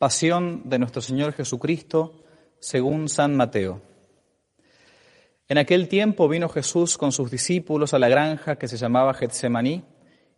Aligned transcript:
Pasión 0.00 0.62
de 0.64 0.78
nuestro 0.78 1.02
Señor 1.02 1.34
Jesucristo 1.34 2.14
según 2.58 3.10
San 3.10 3.36
Mateo. 3.36 3.82
En 5.46 5.58
aquel 5.58 5.88
tiempo 5.88 6.26
vino 6.26 6.48
Jesús 6.48 6.96
con 6.96 7.12
sus 7.12 7.30
discípulos 7.30 7.92
a 7.92 7.98
la 7.98 8.08
granja 8.08 8.56
que 8.56 8.66
se 8.66 8.78
llamaba 8.78 9.12
Getsemaní 9.12 9.84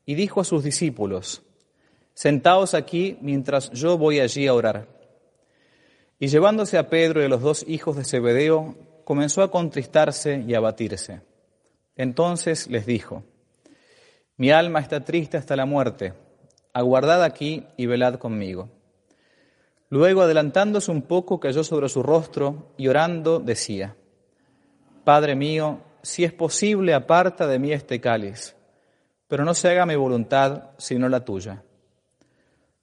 y 0.05 0.17
dijo 0.17 0.41
a 0.41 0.45
sus 0.45 0.65
discípulos, 0.65 1.43
Sentaos 2.13 2.75
aquí 2.75 3.17
mientras 3.21 3.71
yo 3.71 3.97
voy 3.97 4.19
allí 4.19 4.49
a 4.49 4.55
orar. 4.55 4.89
Y 6.19 6.27
llevándose 6.27 6.77
a 6.77 6.91
Pedro 6.91 7.23
y 7.23 7.27
a 7.27 7.29
los 7.29 7.43
dos 7.43 7.65
hijos 7.69 7.97
de 7.97 8.05
Zebedeo, 8.05 8.75
comenzó 9.05 9.43
a 9.43 9.53
contristarse 9.53 10.43
y 10.45 10.55
a 10.55 10.61
batirse. 10.61 11.21
Entonces 11.95 12.67
les 12.67 12.85
dijo, 12.85 13.23
Mi 14.37 14.51
alma 14.51 14.81
está 14.81 15.05
triste 15.05 15.37
hasta 15.37 15.55
la 15.55 15.67
muerte, 15.67 16.15
aguardad 16.73 17.23
aquí 17.23 17.65
y 17.77 17.87
velad 17.87 18.17
conmigo. 18.17 18.82
Luego, 19.93 20.23
adelantándose 20.23 20.91
un 20.91 21.03
poco, 21.03 21.39
cayó 21.39 21.63
sobre 21.63 21.91
su 21.91 22.03
rostro 22.03 22.73
y 22.79 22.89
orando 22.89 23.41
decía, 23.41 23.95
Padre 25.05 25.35
mío, 25.35 25.81
si 26.01 26.25
es 26.25 26.33
posible, 26.33 26.95
aparta 26.95 27.47
de 27.47 27.59
mí 27.59 27.73
este 27.73 28.01
cáliz, 28.01 28.57
pero 29.29 29.45
no 29.45 29.53
se 29.53 29.69
haga 29.69 29.85
mi 29.85 29.95
voluntad, 29.95 30.71
sino 30.79 31.11
la 31.11 31.27
tuya. 31.27 31.63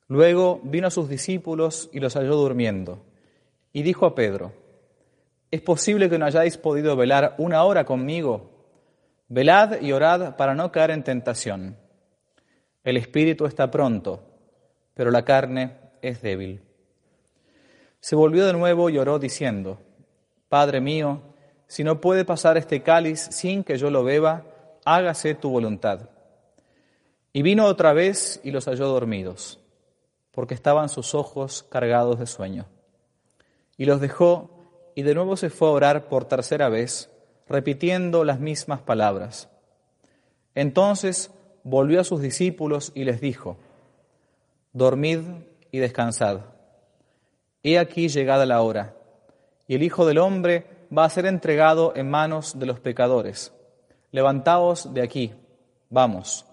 Luego 0.07 0.61
vino 0.63 0.85
a 0.85 0.91
sus 0.91 1.09
discípulos 1.09 1.89
y 1.91 1.99
los 1.99 2.13
halló 2.13 2.35
durmiendo, 2.35 3.03
y 3.73 3.81
dijo 3.81 4.05
a 4.05 4.13
Pedro, 4.13 4.53
¿es 5.49 5.61
posible 5.61 6.11
que 6.11 6.19
no 6.19 6.27
hayáis 6.27 6.57
podido 6.57 6.95
velar 6.95 7.33
una 7.39 7.63
hora 7.63 7.85
conmigo? 7.85 8.51
Velad 9.29 9.81
y 9.81 9.93
orad 9.93 10.35
para 10.35 10.53
no 10.53 10.71
caer 10.71 10.91
en 10.91 11.03
tentación. 11.03 11.75
El 12.83 12.97
espíritu 12.97 13.47
está 13.47 13.71
pronto, 13.71 14.21
pero 14.93 15.09
la 15.09 15.25
carne 15.25 15.75
es 16.03 16.21
débil. 16.21 16.68
Se 17.99 18.15
volvió 18.15 18.45
de 18.45 18.53
nuevo 18.53 18.89
y 18.89 18.97
oró 18.97 19.19
diciendo, 19.19 19.79
Padre 20.47 20.81
mío, 20.81 21.21
si 21.67 21.83
no 21.83 22.01
puede 22.01 22.25
pasar 22.25 22.57
este 22.57 22.81
cáliz 22.81 23.27
sin 23.31 23.63
que 23.63 23.77
yo 23.77 23.91
lo 23.91 24.03
beba, 24.03 24.45
hágase 24.85 25.35
tu 25.35 25.49
voluntad. 25.49 26.09
Y 27.31 27.43
vino 27.43 27.65
otra 27.65 27.93
vez 27.93 28.39
y 28.43 28.51
los 28.51 28.65
halló 28.65 28.87
dormidos, 28.87 29.59
porque 30.31 30.55
estaban 30.55 30.89
sus 30.89 31.13
ojos 31.13 31.63
cargados 31.69 32.17
de 32.17 32.25
sueño. 32.25 32.65
Y 33.77 33.85
los 33.85 34.01
dejó 34.01 34.49
y 34.95 35.03
de 35.03 35.13
nuevo 35.13 35.37
se 35.37 35.49
fue 35.49 35.67
a 35.67 35.71
orar 35.71 36.09
por 36.09 36.25
tercera 36.25 36.69
vez, 36.69 37.11
repitiendo 37.47 38.23
las 38.23 38.39
mismas 38.39 38.81
palabras. 38.81 39.49
Entonces 40.55 41.31
volvió 41.63 42.01
a 42.01 42.03
sus 42.03 42.21
discípulos 42.21 42.91
y 42.95 43.03
les 43.03 43.21
dijo, 43.21 43.57
Dormid 44.73 45.19
y 45.71 45.79
descansad. 45.79 46.41
He 47.63 47.77
aquí 47.77 48.07
llegada 48.07 48.45
la 48.45 48.61
hora, 48.61 48.95
y 49.67 49.75
el 49.75 49.83
Hijo 49.83 50.05
del 50.05 50.17
Hombre 50.17 50.65
va 50.95 51.05
a 51.05 51.09
ser 51.09 51.25
entregado 51.25 51.93
en 51.95 52.09
manos 52.09 52.57
de 52.57 52.65
los 52.65 52.79
pecadores. 52.79 53.53
Levantaos 54.11 54.93
de 54.93 55.01
aquí, 55.01 55.33
vamos. 55.89 56.45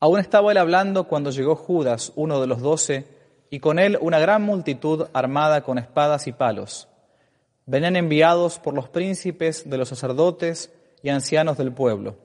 Aún 0.00 0.18
estaba 0.18 0.50
él 0.50 0.58
hablando 0.58 1.04
cuando 1.04 1.30
llegó 1.30 1.54
Judas, 1.54 2.12
uno 2.16 2.40
de 2.40 2.48
los 2.48 2.60
doce, 2.60 3.06
y 3.50 3.60
con 3.60 3.78
él 3.78 3.98
una 4.00 4.18
gran 4.18 4.42
multitud 4.42 5.06
armada 5.12 5.62
con 5.62 5.78
espadas 5.78 6.26
y 6.26 6.32
palos. 6.32 6.88
Venían 7.66 7.96
enviados 7.96 8.58
por 8.58 8.74
los 8.74 8.88
príncipes 8.88 9.68
de 9.70 9.78
los 9.78 9.90
sacerdotes 9.90 10.72
y 11.02 11.10
ancianos 11.10 11.56
del 11.56 11.70
pueblo. 11.70 12.16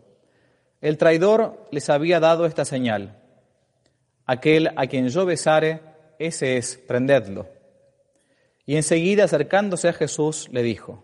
El 0.81 0.97
traidor 0.97 1.67
les 1.69 1.89
había 1.89 2.19
dado 2.19 2.45
esta 2.45 2.65
señal. 2.65 3.21
Aquel 4.25 4.71
a 4.75 4.87
quien 4.87 5.09
yo 5.09 5.25
besare, 5.25 5.81
ese 6.19 6.57
es, 6.57 6.77
prendedlo. 6.77 7.47
Y 8.65 8.75
enseguida 8.75 9.23
acercándose 9.23 9.87
a 9.87 9.93
Jesús 9.93 10.49
le 10.51 10.61
dijo, 10.61 11.03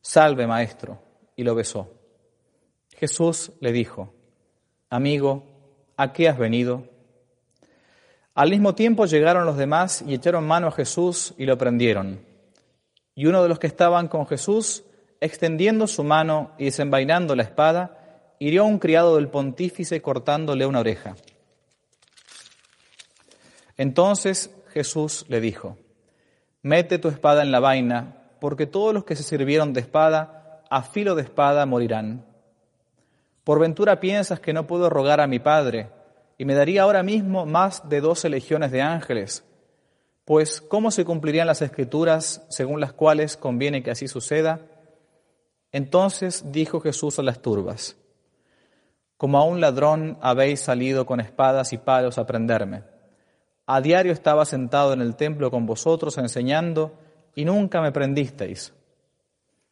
Salve, 0.00 0.46
maestro, 0.46 1.00
y 1.36 1.44
lo 1.44 1.54
besó. 1.54 1.92
Jesús 2.96 3.52
le 3.60 3.72
dijo, 3.72 4.12
Amigo, 4.90 5.44
¿a 5.96 6.12
qué 6.12 6.28
has 6.28 6.38
venido? 6.38 6.84
Al 8.34 8.50
mismo 8.50 8.74
tiempo 8.74 9.06
llegaron 9.06 9.44
los 9.44 9.56
demás 9.56 10.02
y 10.06 10.14
echaron 10.14 10.46
mano 10.46 10.68
a 10.68 10.72
Jesús 10.72 11.34
y 11.36 11.44
lo 11.44 11.58
prendieron. 11.58 12.24
Y 13.14 13.26
uno 13.26 13.42
de 13.42 13.48
los 13.48 13.58
que 13.58 13.66
estaban 13.66 14.08
con 14.08 14.26
Jesús, 14.26 14.84
extendiendo 15.20 15.86
su 15.86 16.04
mano 16.04 16.52
y 16.56 16.66
desenvainando 16.66 17.34
la 17.34 17.42
espada, 17.42 18.34
hirió 18.38 18.62
a 18.62 18.66
un 18.66 18.78
criado 18.78 19.16
del 19.16 19.28
pontífice 19.28 20.00
cortándole 20.00 20.66
una 20.66 20.80
oreja. 20.80 21.16
Entonces 23.78 24.50
Jesús 24.72 25.24
le 25.28 25.40
dijo, 25.40 25.78
mete 26.62 26.98
tu 26.98 27.08
espada 27.08 27.42
en 27.42 27.52
la 27.52 27.60
vaina, 27.60 28.16
porque 28.40 28.66
todos 28.66 28.92
los 28.92 29.04
que 29.04 29.16
se 29.16 29.22
sirvieron 29.22 29.72
de 29.72 29.80
espada, 29.80 30.62
a 30.68 30.82
filo 30.82 31.14
de 31.14 31.22
espada 31.22 31.64
morirán. 31.64 32.26
Por 33.44 33.60
ventura 33.60 34.00
piensas 34.00 34.40
que 34.40 34.52
no 34.52 34.66
puedo 34.66 34.90
rogar 34.90 35.20
a 35.20 35.26
mi 35.26 35.38
Padre, 35.38 35.90
y 36.36 36.44
me 36.44 36.54
daría 36.54 36.82
ahora 36.82 37.02
mismo 37.02 37.46
más 37.46 37.88
de 37.88 38.00
doce 38.00 38.28
legiones 38.28 38.70
de 38.72 38.82
ángeles. 38.82 39.44
Pues, 40.24 40.60
¿cómo 40.60 40.90
se 40.90 41.04
cumplirían 41.04 41.46
las 41.46 41.62
escrituras 41.62 42.44
según 42.48 42.80
las 42.80 42.92
cuales 42.92 43.36
conviene 43.36 43.82
que 43.82 43.92
así 43.92 44.08
suceda? 44.08 44.60
Entonces 45.72 46.52
dijo 46.52 46.80
Jesús 46.80 47.18
a 47.18 47.22
las 47.22 47.40
turbas, 47.40 47.96
Como 49.16 49.38
a 49.38 49.44
un 49.44 49.60
ladrón 49.60 50.18
habéis 50.20 50.60
salido 50.60 51.06
con 51.06 51.20
espadas 51.20 51.72
y 51.72 51.78
palos 51.78 52.18
a 52.18 52.26
prenderme. 52.26 52.97
A 53.70 53.82
diario 53.82 54.12
estaba 54.12 54.46
sentado 54.46 54.94
en 54.94 55.02
el 55.02 55.14
templo 55.14 55.50
con 55.50 55.66
vosotros 55.66 56.16
enseñando 56.16 56.94
y 57.34 57.44
nunca 57.44 57.82
me 57.82 57.92
prendisteis. 57.92 58.72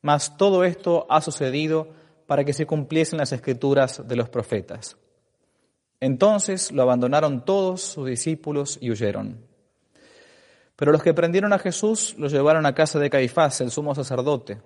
Mas 0.03 0.37
todo 0.37 0.65
esto 0.65 1.07
ha 1.09 1.23
sucedido 1.23 1.89
para 2.27 2.45
que 2.45 2.53
se 2.53 2.67
cumpliesen 2.67 3.19
las 3.19 3.33
escrituras 3.33 4.07
de 4.07 4.17
los 4.17 4.29
profetas. 4.29 4.99
Entonces 5.99 6.73
lo 6.73 6.83
abandonaron 6.83 7.43
todos 7.47 7.81
sus 7.81 8.07
discípulos 8.07 8.77
y 8.83 8.91
huyeron. 8.91 9.41
Pero 10.77 10.93
los 10.93 11.03
que 11.03 11.15
prendieron 11.15 11.55
a 11.55 11.59
Jesús 11.59 12.17
lo 12.19 12.28
llevaron 12.28 12.67
a 12.67 12.75
casa 12.75 12.99
de 12.99 13.09
Caifás, 13.09 13.63
el 13.63 13.71
sumo 13.71 13.95
sacerdote, 13.95 14.61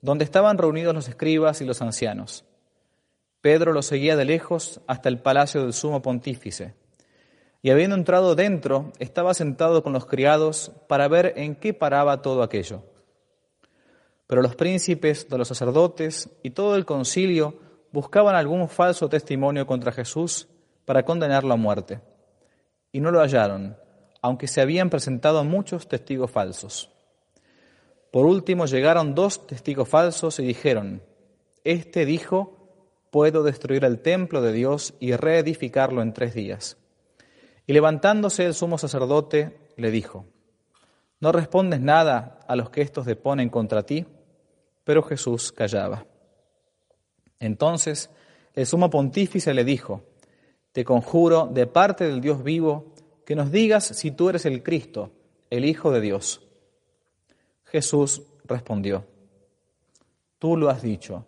donde 0.00 0.24
estaban 0.24 0.58
reunidos 0.58 0.96
los 0.96 1.08
escribas 1.08 1.60
y 1.60 1.64
los 1.64 1.80
ancianos. 1.80 2.44
Pedro 3.40 3.72
lo 3.72 3.82
seguía 3.82 4.16
de 4.16 4.24
lejos 4.24 4.80
hasta 4.88 5.08
el 5.08 5.20
palacio 5.20 5.62
del 5.62 5.74
sumo 5.74 6.02
pontífice 6.02 6.74
y 7.64 7.70
habiendo 7.70 7.96
entrado 7.96 8.34
dentro, 8.34 8.92
estaba 8.98 9.32
sentado 9.32 9.82
con 9.82 9.94
los 9.94 10.04
criados 10.04 10.70
para 10.86 11.08
ver 11.08 11.32
en 11.36 11.56
qué 11.56 11.72
paraba 11.72 12.20
todo 12.20 12.42
aquello. 12.42 12.82
Pero 14.26 14.42
los 14.42 14.54
príncipes 14.54 15.26
de 15.30 15.38
los 15.38 15.48
sacerdotes 15.48 16.28
y 16.42 16.50
todo 16.50 16.76
el 16.76 16.84
concilio 16.84 17.58
buscaban 17.90 18.34
algún 18.34 18.68
falso 18.68 19.08
testimonio 19.08 19.66
contra 19.66 19.92
Jesús 19.92 20.46
para 20.84 21.06
condenarlo 21.06 21.54
a 21.54 21.56
muerte. 21.56 22.02
Y 22.92 23.00
no 23.00 23.10
lo 23.10 23.20
hallaron, 23.20 23.78
aunque 24.20 24.46
se 24.46 24.60
habían 24.60 24.90
presentado 24.90 25.42
muchos 25.42 25.88
testigos 25.88 26.30
falsos. 26.30 26.90
Por 28.10 28.26
último 28.26 28.66
llegaron 28.66 29.14
dos 29.14 29.46
testigos 29.46 29.88
falsos 29.88 30.38
y 30.38 30.44
dijeron, 30.44 31.02
Este 31.64 32.04
dijo, 32.04 32.58
puedo 33.10 33.42
destruir 33.42 33.86
el 33.86 34.00
templo 34.00 34.42
de 34.42 34.52
Dios 34.52 34.92
y 35.00 35.16
reedificarlo 35.16 36.02
en 36.02 36.12
tres 36.12 36.34
días. 36.34 36.76
Y 37.66 37.72
levantándose 37.72 38.44
el 38.44 38.54
sumo 38.54 38.78
sacerdote, 38.78 39.56
le 39.76 39.90
dijo, 39.90 40.26
¿no 41.20 41.32
respondes 41.32 41.80
nada 41.80 42.40
a 42.46 42.56
los 42.56 42.70
que 42.70 42.82
estos 42.82 43.06
deponen 43.06 43.48
contra 43.48 43.84
ti? 43.84 44.06
Pero 44.84 45.02
Jesús 45.02 45.52
callaba. 45.52 46.06
Entonces 47.40 48.10
el 48.54 48.66
sumo 48.66 48.90
pontífice 48.90 49.54
le 49.54 49.64
dijo, 49.64 50.02
te 50.72 50.84
conjuro 50.84 51.46
de 51.46 51.66
parte 51.66 52.04
del 52.06 52.20
Dios 52.20 52.42
vivo 52.42 52.92
que 53.24 53.34
nos 53.34 53.50
digas 53.50 53.84
si 53.84 54.10
tú 54.10 54.28
eres 54.28 54.44
el 54.44 54.62
Cristo, 54.62 55.10
el 55.50 55.64
Hijo 55.64 55.90
de 55.90 56.00
Dios. 56.00 56.42
Jesús 57.64 58.22
respondió, 58.44 59.04
tú 60.38 60.56
lo 60.56 60.68
has 60.68 60.82
dicho. 60.82 61.24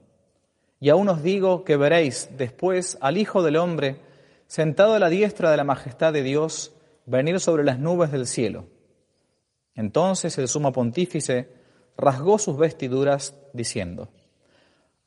Y 0.79 0.91
aún 0.91 1.09
os 1.09 1.23
digo 1.23 1.65
que 1.65 1.77
veréis 1.77 2.29
después 2.37 2.99
al 3.01 3.17
Hijo 3.17 3.43
del 3.43 3.57
Hombre 3.57 4.01
sentado 4.47 4.95
a 4.95 4.99
la 4.99 5.09
diestra 5.09 5.51
de 5.51 5.57
la 5.57 5.65
majestad 5.65 6.13
de 6.13 6.23
Dios 6.23 6.73
venir 7.07 7.41
sobre 7.41 7.65
las 7.65 7.79
nubes 7.79 8.11
del 8.13 8.27
cielo. 8.27 8.67
Entonces 9.75 10.39
el 10.39 10.49
sumo 10.49 10.73
pontífice 10.73 11.49
rasgó 11.97 12.39
sus 12.39 12.57
vestiduras 12.57 13.35
diciendo, 13.53 14.09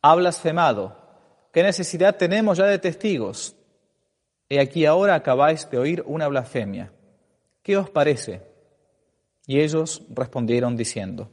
Ha 0.01 0.15
blasfemado, 0.15 0.95
¿qué 1.51 1.63
necesidad 1.63 2.15
tenemos 2.15 2.57
ya 2.57 2.65
de 2.65 2.79
testigos? 2.79 3.55
He 4.49 4.59
aquí 4.59 4.85
ahora 4.85 5.15
acabáis 5.15 5.69
de 5.69 5.77
oír 5.77 6.03
una 6.07 6.27
blasfemia. 6.27 6.91
¿Qué 7.61 7.77
os 7.77 7.89
parece? 7.89 8.41
Y 9.45 9.59
ellos 9.59 10.03
respondieron 10.09 10.75
diciendo, 10.75 11.29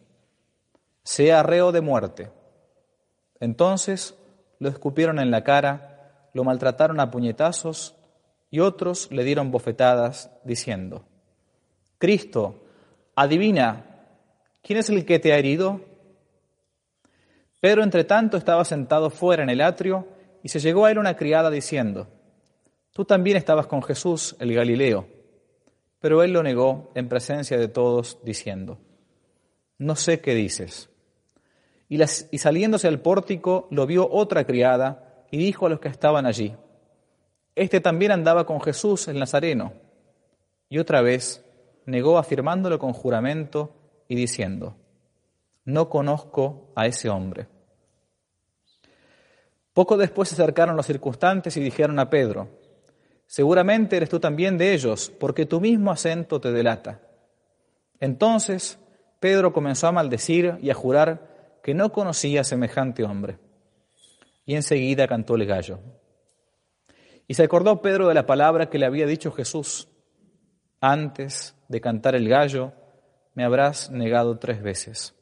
Sea 1.03 1.43
reo 1.43 1.73
de 1.73 1.81
muerte. 1.81 2.31
Entonces 3.41 4.15
lo 4.59 4.69
escupieron 4.69 5.19
en 5.19 5.31
la 5.31 5.45
cara, 5.45 6.31
lo 6.33 6.45
maltrataron 6.45 7.01
a 7.01 7.11
puñetazos 7.11 7.96
y 8.51 8.61
otros 8.61 9.11
le 9.11 9.25
dieron 9.25 9.51
bofetadas 9.51 10.31
diciendo, 10.45 11.05
Cristo, 11.99 12.65
adivina, 13.15 13.85
¿quién 14.63 14.79
es 14.79 14.91
el 14.91 15.05
que 15.05 15.19
te 15.19 15.33
ha 15.33 15.39
herido? 15.39 15.81
Pedro, 17.61 17.83
entre 17.83 18.05
tanto, 18.05 18.37
estaba 18.37 18.65
sentado 18.65 19.11
fuera 19.11 19.43
en 19.43 19.51
el 19.51 19.61
atrio 19.61 20.07
y 20.43 20.49
se 20.49 20.61
llegó 20.61 20.85
a 20.85 20.91
él 20.91 20.99
una 20.99 21.17
criada 21.17 21.51
diciendo, 21.51 22.09
Tú 22.93 23.05
también 23.05 23.37
estabas 23.37 23.67
con 23.67 23.83
Jesús, 23.83 24.37
el 24.41 24.55
Galileo. 24.55 25.07
Pero 25.99 26.23
él 26.23 26.33
lo 26.33 26.43
negó 26.43 26.93
en 26.95 27.09
presencia 27.09 27.59
de 27.59 27.69
todos, 27.69 28.21
diciendo, 28.25 28.79
No 29.77 29.97
sé 29.97 30.21
qué 30.21 30.35
dices. 30.35 30.89
Y, 31.89 32.01
y 32.03 32.39
saliéndose 32.39 32.89
al 32.89 33.01
pórtico, 33.01 33.69
lo 33.71 33.87
vio 33.87 34.09
otra 34.11 34.47
criada 34.47 35.25
y 35.31 35.37
dijo 35.37 35.67
a 35.67 35.69
los 35.69 35.81
que 35.81 35.89
estaban 35.89 36.25
allí, 36.25 36.55
Este 37.57 37.81
también 37.81 38.13
andaba 38.13 38.45
con 38.45 38.61
Jesús 38.61 39.09
el 39.09 39.19
Nazareno. 39.19 39.73
Y 40.69 40.79
otra 40.79 41.01
vez 41.01 41.43
negó 41.87 42.19
afirmándolo 42.19 42.79
con 42.79 42.93
juramento 42.93 43.75
y 44.09 44.15
diciendo, 44.15 44.77
No 45.65 45.89
conozco 45.89 46.71
a 46.77 46.87
ese 46.87 47.09
hombre. 47.09 47.49
Poco 49.73 49.97
después 49.97 50.29
se 50.29 50.35
acercaron 50.35 50.77
los 50.77 50.87
circunstantes 50.87 51.57
y 51.57 51.61
dijeron 51.61 51.99
a 51.99 52.11
Pedro, 52.11 52.49
Seguramente 53.27 53.97
eres 53.97 54.11
tú 54.11 54.21
también 54.21 54.59
de 54.59 54.73
ellos, 54.73 55.11
porque 55.19 55.47
tu 55.47 55.61
mismo 55.61 55.91
acento 55.91 56.41
te 56.41 56.53
delata. 56.53 57.01
Entonces 57.99 58.79
Pedro 59.19 59.53
comenzó 59.55 59.89
a 59.89 59.93
maldecir 59.93 60.59
y 60.61 60.71
a 60.71 60.75
jurar 60.75 61.59
que 61.63 61.75
no 61.75 61.91
conocía 61.91 62.43
a 62.43 62.45
semejante 62.45 63.03
hombre. 63.03 63.39
Y 64.45 64.55
enseguida 64.55 65.09
cantó 65.09 65.35
el 65.35 65.47
gallo. 65.47 65.81
Y 67.27 67.35
se 67.35 67.43
acordó 67.43 67.83
Pedro 67.83 68.09
de 68.09 68.15
la 68.15 68.27
palabra 68.27 68.69
que 68.69 68.79
le 68.79 68.87
había 68.87 69.07
dicho 69.07 69.33
Jesús. 69.33 69.89
Antes 70.81 71.55
de 71.69 71.81
cantar 71.81 72.15
el 72.15 72.29
gallo, 72.29 72.73
me 73.35 73.45
habrás 73.45 73.91
negado 73.91 74.39
tres 74.39 74.63
veces. 74.63 75.15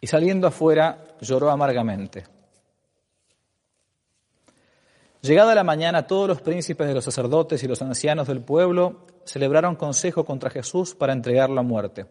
Y 0.00 0.06
saliendo 0.06 0.46
afuera, 0.46 1.04
lloró 1.20 1.50
amargamente. 1.50 2.24
Llegada 5.22 5.54
la 5.54 5.64
mañana, 5.64 6.06
todos 6.06 6.28
los 6.28 6.40
príncipes 6.40 6.88
de 6.88 6.94
los 6.94 7.04
sacerdotes 7.04 7.62
y 7.62 7.68
los 7.68 7.80
ancianos 7.80 8.26
del 8.26 8.42
pueblo 8.42 9.06
celebraron 9.24 9.76
consejo 9.76 10.24
contra 10.24 10.50
Jesús 10.50 10.94
para 10.96 11.12
entregarlo 11.12 11.60
a 11.60 11.62
muerte 11.62 12.06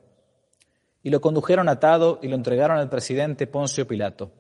y 1.04 1.10
lo 1.10 1.22
condujeron 1.22 1.70
atado 1.70 2.20
y 2.22 2.28
lo 2.28 2.36
entregaron 2.36 2.78
al 2.78 2.90
presidente 2.90 3.48
Poncio 3.48 3.88
Pilato. 3.88 4.32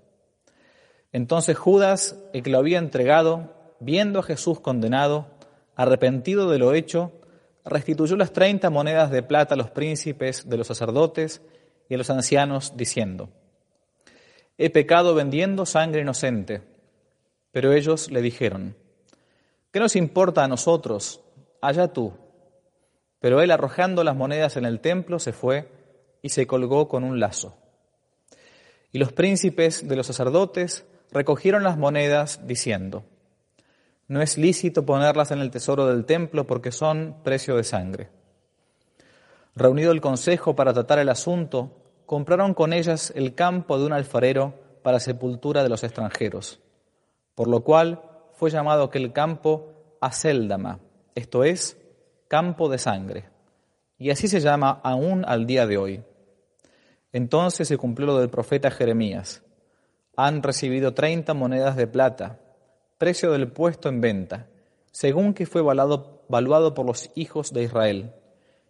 Entonces 1.11 1.57
Judas, 1.57 2.15
el 2.33 2.43
que 2.43 2.49
lo 2.49 2.57
había 2.57 2.79
entregado, 2.79 3.53
viendo 3.79 4.19
a 4.19 4.23
Jesús 4.23 4.59
condenado, 4.59 5.27
arrepentido 5.75 6.49
de 6.49 6.59
lo 6.59 6.73
hecho, 6.73 7.11
restituyó 7.65 8.15
las 8.15 8.33
treinta 8.33 8.69
monedas 8.69 9.11
de 9.11 9.23
plata 9.23 9.55
a 9.55 9.57
los 9.57 9.69
príncipes 9.69 10.49
de 10.49 10.57
los 10.57 10.67
sacerdotes 10.67 11.41
y 11.89 11.95
a 11.95 11.97
los 11.97 12.09
ancianos, 12.09 12.73
diciendo, 12.77 13.29
He 14.57 14.69
pecado 14.69 15.15
vendiendo 15.15 15.65
sangre 15.65 16.01
inocente. 16.01 16.61
Pero 17.51 17.73
ellos 17.73 18.11
le 18.11 18.21
dijeron, 18.21 18.75
¿qué 19.71 19.79
nos 19.79 19.95
importa 19.95 20.43
a 20.43 20.47
nosotros? 20.47 21.21
Allá 21.61 21.89
tú. 21.89 22.13
Pero 23.19 23.41
él, 23.41 23.51
arrojando 23.51 24.03
las 24.03 24.15
monedas 24.15 24.57
en 24.57 24.65
el 24.65 24.79
templo, 24.79 25.19
se 25.19 25.33
fue 25.33 25.67
y 26.21 26.29
se 26.29 26.47
colgó 26.47 26.87
con 26.87 27.03
un 27.03 27.19
lazo. 27.19 27.57
Y 28.91 28.99
los 28.99 29.11
príncipes 29.11 29.87
de 29.87 29.95
los 29.95 30.07
sacerdotes 30.07 30.85
recogieron 31.11 31.63
las 31.63 31.77
monedas 31.77 32.47
diciendo, 32.47 33.03
no 34.07 34.21
es 34.21 34.37
lícito 34.37 34.85
ponerlas 34.85 35.31
en 35.31 35.39
el 35.39 35.51
tesoro 35.51 35.87
del 35.87 36.05
templo 36.05 36.45
porque 36.45 36.71
son 36.71 37.17
precio 37.23 37.55
de 37.55 37.63
sangre. 37.63 38.09
Reunido 39.55 39.91
el 39.91 40.01
consejo 40.01 40.55
para 40.55 40.73
tratar 40.73 40.99
el 40.99 41.09
asunto, 41.09 41.77
compraron 42.05 42.53
con 42.53 42.73
ellas 42.73 43.13
el 43.15 43.35
campo 43.35 43.77
de 43.77 43.85
un 43.85 43.93
alfarero 43.93 44.53
para 44.83 44.99
sepultura 44.99 45.63
de 45.63 45.69
los 45.69 45.83
extranjeros, 45.83 46.59
por 47.35 47.47
lo 47.47 47.63
cual 47.63 48.01
fue 48.33 48.49
llamado 48.49 48.83
aquel 48.83 49.13
campo 49.13 49.97
Aceldama, 50.01 50.79
esto 51.15 51.43
es, 51.43 51.77
campo 52.27 52.67
de 52.69 52.79
sangre, 52.79 53.29
y 53.97 54.09
así 54.09 54.27
se 54.27 54.39
llama 54.39 54.81
aún 54.83 55.23
al 55.25 55.45
día 55.45 55.67
de 55.67 55.77
hoy. 55.77 56.03
Entonces 57.13 57.67
se 57.67 57.77
cumplió 57.77 58.07
lo 58.07 58.19
del 58.19 58.29
profeta 58.29 58.71
Jeremías. 58.71 59.43
Han 60.23 60.43
recibido 60.43 60.93
treinta 60.93 61.33
monedas 61.33 61.75
de 61.75 61.87
plata, 61.87 62.37
precio 62.99 63.31
del 63.31 63.47
puesto 63.47 63.89
en 63.89 64.01
venta, 64.01 64.45
según 64.91 65.33
que 65.33 65.47
fue 65.47 65.63
valuado, 65.63 66.21
valuado 66.29 66.75
por 66.75 66.85
los 66.85 67.09
hijos 67.15 67.51
de 67.53 67.63
Israel, 67.63 68.13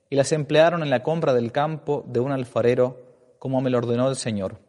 y 0.10 0.16
las 0.16 0.32
emplearon 0.32 0.82
en 0.82 0.90
la 0.90 1.04
compra 1.04 1.34
del 1.34 1.52
campo 1.52 2.06
de 2.08 2.22
un 2.22 2.32
alfarero, 2.32 3.02
como 3.38 3.60
me 3.60 3.70
lo 3.70 3.80
ordenó 3.80 4.08
el 4.08 4.16
Señor. 4.16 4.60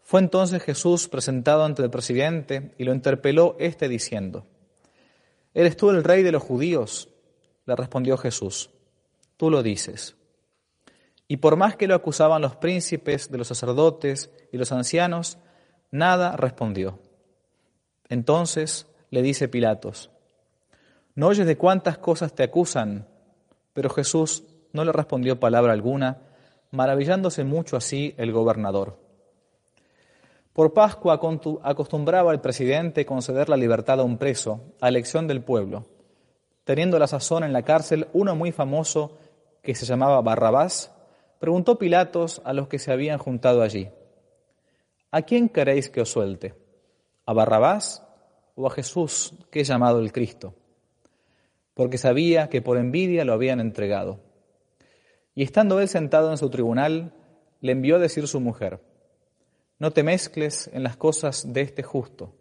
Fue 0.00 0.20
entonces 0.20 0.62
Jesús 0.62 1.08
presentado 1.08 1.64
ante 1.64 1.82
el 1.82 1.90
presidente 1.90 2.72
y 2.78 2.84
lo 2.84 2.94
interpeló 2.94 3.56
éste 3.58 3.88
diciendo, 3.88 4.46
¿Eres 5.54 5.76
tú 5.76 5.90
el 5.90 6.04
rey 6.04 6.22
de 6.22 6.30
los 6.30 6.44
judíos? 6.44 7.08
Le 7.66 7.74
respondió 7.74 8.16
Jesús, 8.16 8.70
tú 9.36 9.50
lo 9.50 9.64
dices. 9.64 10.14
Y 11.28 11.38
por 11.38 11.56
más 11.56 11.76
que 11.76 11.86
lo 11.86 11.94
acusaban 11.94 12.42
los 12.42 12.56
príncipes 12.56 13.30
de 13.30 13.38
los 13.38 13.48
sacerdotes 13.48 14.30
y 14.52 14.58
los 14.58 14.72
ancianos, 14.72 15.38
nada 15.90 16.36
respondió. 16.36 16.98
Entonces 18.08 18.86
le 19.10 19.22
dice 19.22 19.48
Pilatos, 19.48 20.10
¿no 21.14 21.28
oyes 21.28 21.46
de 21.46 21.56
cuántas 21.56 21.98
cosas 21.98 22.34
te 22.34 22.42
acusan? 22.42 23.08
Pero 23.72 23.88
Jesús 23.90 24.44
no 24.72 24.84
le 24.84 24.92
respondió 24.92 25.40
palabra 25.40 25.72
alguna, 25.72 26.18
maravillándose 26.70 27.44
mucho 27.44 27.76
así 27.76 28.14
el 28.16 28.32
gobernador. 28.32 28.98
Por 30.52 30.74
Pascua 30.74 31.18
acostumbraba 31.62 32.32
el 32.32 32.40
presidente 32.40 33.06
conceder 33.06 33.48
la 33.48 33.56
libertad 33.56 34.00
a 34.00 34.04
un 34.04 34.18
preso, 34.18 34.60
a 34.80 34.88
elección 34.88 35.26
del 35.26 35.42
pueblo, 35.42 35.86
teniendo 36.64 36.98
la 36.98 37.06
sazón 37.06 37.44
en 37.44 37.54
la 37.54 37.62
cárcel 37.62 38.08
uno 38.12 38.36
muy 38.36 38.52
famoso 38.52 39.18
que 39.62 39.74
se 39.74 39.86
llamaba 39.86 40.20
Barrabás, 40.20 40.91
Preguntó 41.42 41.76
Pilatos 41.76 42.40
a 42.44 42.52
los 42.52 42.68
que 42.68 42.78
se 42.78 42.92
habían 42.92 43.18
juntado 43.18 43.62
allí, 43.62 43.90
¿a 45.10 45.22
quién 45.22 45.48
queréis 45.48 45.90
que 45.90 46.00
os 46.00 46.08
suelte? 46.08 46.54
¿A 47.26 47.32
Barrabás 47.32 48.06
o 48.54 48.68
a 48.68 48.70
Jesús, 48.70 49.34
que 49.50 49.62
es 49.62 49.66
llamado 49.66 49.98
el 49.98 50.12
Cristo? 50.12 50.54
Porque 51.74 51.98
sabía 51.98 52.48
que 52.48 52.62
por 52.62 52.78
envidia 52.78 53.24
lo 53.24 53.32
habían 53.32 53.58
entregado. 53.58 54.20
Y 55.34 55.42
estando 55.42 55.80
él 55.80 55.88
sentado 55.88 56.30
en 56.30 56.38
su 56.38 56.48
tribunal, 56.48 57.12
le 57.60 57.72
envió 57.72 57.96
a 57.96 57.98
decir 57.98 58.28
su 58.28 58.38
mujer, 58.38 58.78
no 59.80 59.90
te 59.90 60.04
mezcles 60.04 60.70
en 60.72 60.84
las 60.84 60.96
cosas 60.96 61.52
de 61.52 61.62
este 61.62 61.82
justo, 61.82 62.36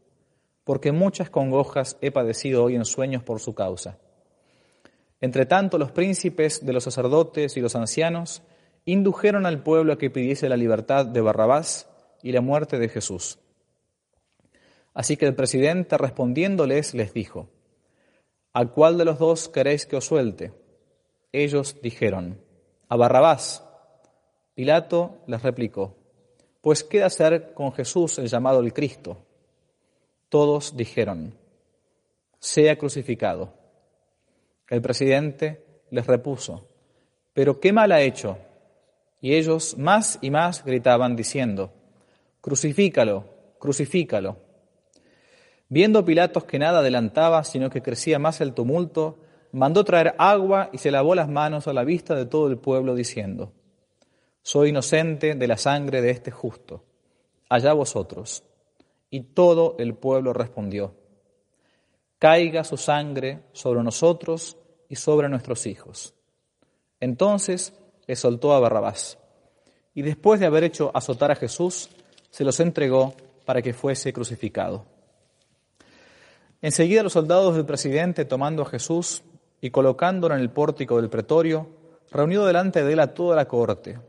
porque 0.64 0.92
muchas 0.92 1.32
congojas 1.32 1.98
he 2.02 2.12
padecido 2.12 2.66
hoy 2.66 2.76
en 2.76 2.86
sueños 2.86 3.24
por 3.24 3.40
su 3.40 3.56
causa. 3.56 3.98
Entre 5.22 5.48
tanto, 5.48 5.80
los 5.80 5.92
príncipes 5.92 6.64
de 6.64 6.72
los 6.72 6.84
sacerdotes 6.84 7.58
y 7.58 7.62
los 7.62 7.76
ancianos 7.76 8.44
indujeron 8.86 9.46
al 9.46 9.64
pueblo 9.64 9.94
a 9.94 9.98
que 9.98 10.10
pidiese 10.10 10.50
la 10.50 10.58
libertad 10.58 11.06
de 11.06 11.22
Barrabás 11.22 11.90
y 12.24 12.32
la 12.32 12.42
muerte 12.42 12.80
de 12.80 12.90
Jesús. 12.90 13.40
Así 14.94 15.18
que 15.18 15.26
el 15.26 15.36
presidente 15.36 15.98
respondiéndoles 15.98 16.94
les 16.94 17.14
dijo, 17.14 17.50
¿A 18.54 18.66
cuál 18.66 18.98
de 18.98 19.06
los 19.06 19.18
dos 19.18 19.48
queréis 19.48 19.86
que 19.86 19.96
os 19.96 20.06
suelte? 20.06 20.52
Ellos 21.32 21.78
dijeron, 21.82 22.42
a 22.90 22.98
Barrabás. 22.98 23.64
Pilato 24.54 25.20
les 25.28 25.42
replicó, 25.42 25.96
pues 26.60 26.84
qué 26.84 27.04
hacer 27.04 27.54
con 27.54 27.72
Jesús 27.72 28.20
el 28.20 28.28
llamado 28.28 28.60
el 28.60 28.74
Cristo. 28.74 29.26
Todos 30.28 30.76
dijeron, 30.76 31.34
sea 32.40 32.78
crucificado. 32.78 33.54
El 34.70 34.82
presidente 34.82 35.64
les 35.90 36.06
repuso, 36.06 36.68
pero 37.34 37.60
¿qué 37.60 37.72
mal 37.72 37.94
ha 37.94 38.02
hecho? 38.02 38.38
Y 39.22 39.36
ellos 39.36 39.78
más 39.78 40.18
y 40.22 40.32
más 40.32 40.66
gritaban 40.66 41.16
diciendo, 41.16 41.72
crucifícalo, 42.42 43.26
crucifícalo. 43.60 44.38
Viendo 45.70 46.04
Pilatos 46.04 46.44
que 46.46 46.60
nada 46.60 46.80
adelantaba, 46.80 47.44
sino 47.44 47.70
que 47.70 47.84
crecía 47.84 48.18
más 48.20 48.42
el 48.42 48.54
tumulto, 48.54 49.20
mandó 49.52 49.84
traer 49.84 50.16
agua 50.18 50.70
y 50.74 50.80
se 50.80 50.92
lavó 50.92 51.16
las 51.16 51.30
manos 51.30 51.68
a 51.68 51.74
la 51.74 51.84
vista 51.84 52.16
de 52.16 52.26
todo 52.26 52.48
el 52.48 52.58
pueblo, 52.58 52.96
diciendo, 52.96 53.54
Soy 54.42 54.70
inocente 54.70 55.36
de 55.36 55.48
la 55.48 55.58
sangre 55.58 56.02
de 56.02 56.10
este 56.10 56.32
justo, 56.32 56.84
allá 57.48 57.74
vosotros. 57.74 58.44
Y 59.12 59.22
todo 59.22 59.76
el 59.78 59.94
pueblo 59.94 60.34
respondió, 60.34 60.96
Caiga 62.18 62.64
su 62.64 62.78
sangre 62.78 63.44
sobre 63.52 63.84
nosotros 63.84 64.58
y 64.90 64.96
sobre 64.96 65.30
nuestros 65.30 65.68
hijos. 65.68 66.14
Entonces 67.00 67.74
le 68.08 68.16
soltó 68.16 68.54
a 68.54 68.60
Barrabás, 68.60 69.18
y 69.94 70.02
después 70.02 70.40
de 70.40 70.46
haber 70.46 70.64
hecho 70.64 70.92
azotar 70.94 71.32
a 71.32 71.36
Jesús, 71.36 71.90
se 72.30 72.44
los 72.44 72.60
entregó 72.60 73.14
para 73.46 73.62
que 73.62 73.74
fuese 73.74 74.14
crucificado. 74.14 74.86
Enseguida 76.62 77.04
los 77.04 77.14
soldados 77.14 77.56
del 77.56 77.66
presidente, 77.66 78.26
tomando 78.26 78.64
a 78.64 78.68
Jesús 78.68 79.24
y 79.60 79.72
colocándolo 79.72 80.36
en 80.36 80.42
el 80.42 80.52
pórtico 80.52 80.98
del 80.98 81.10
pretorio, 81.10 81.68
reunió 82.12 82.46
delante 82.46 82.84
de 82.84 82.94
él 82.94 83.00
a 83.00 83.14
toda 83.14 83.36
la 83.36 83.48
corte, 83.48 84.00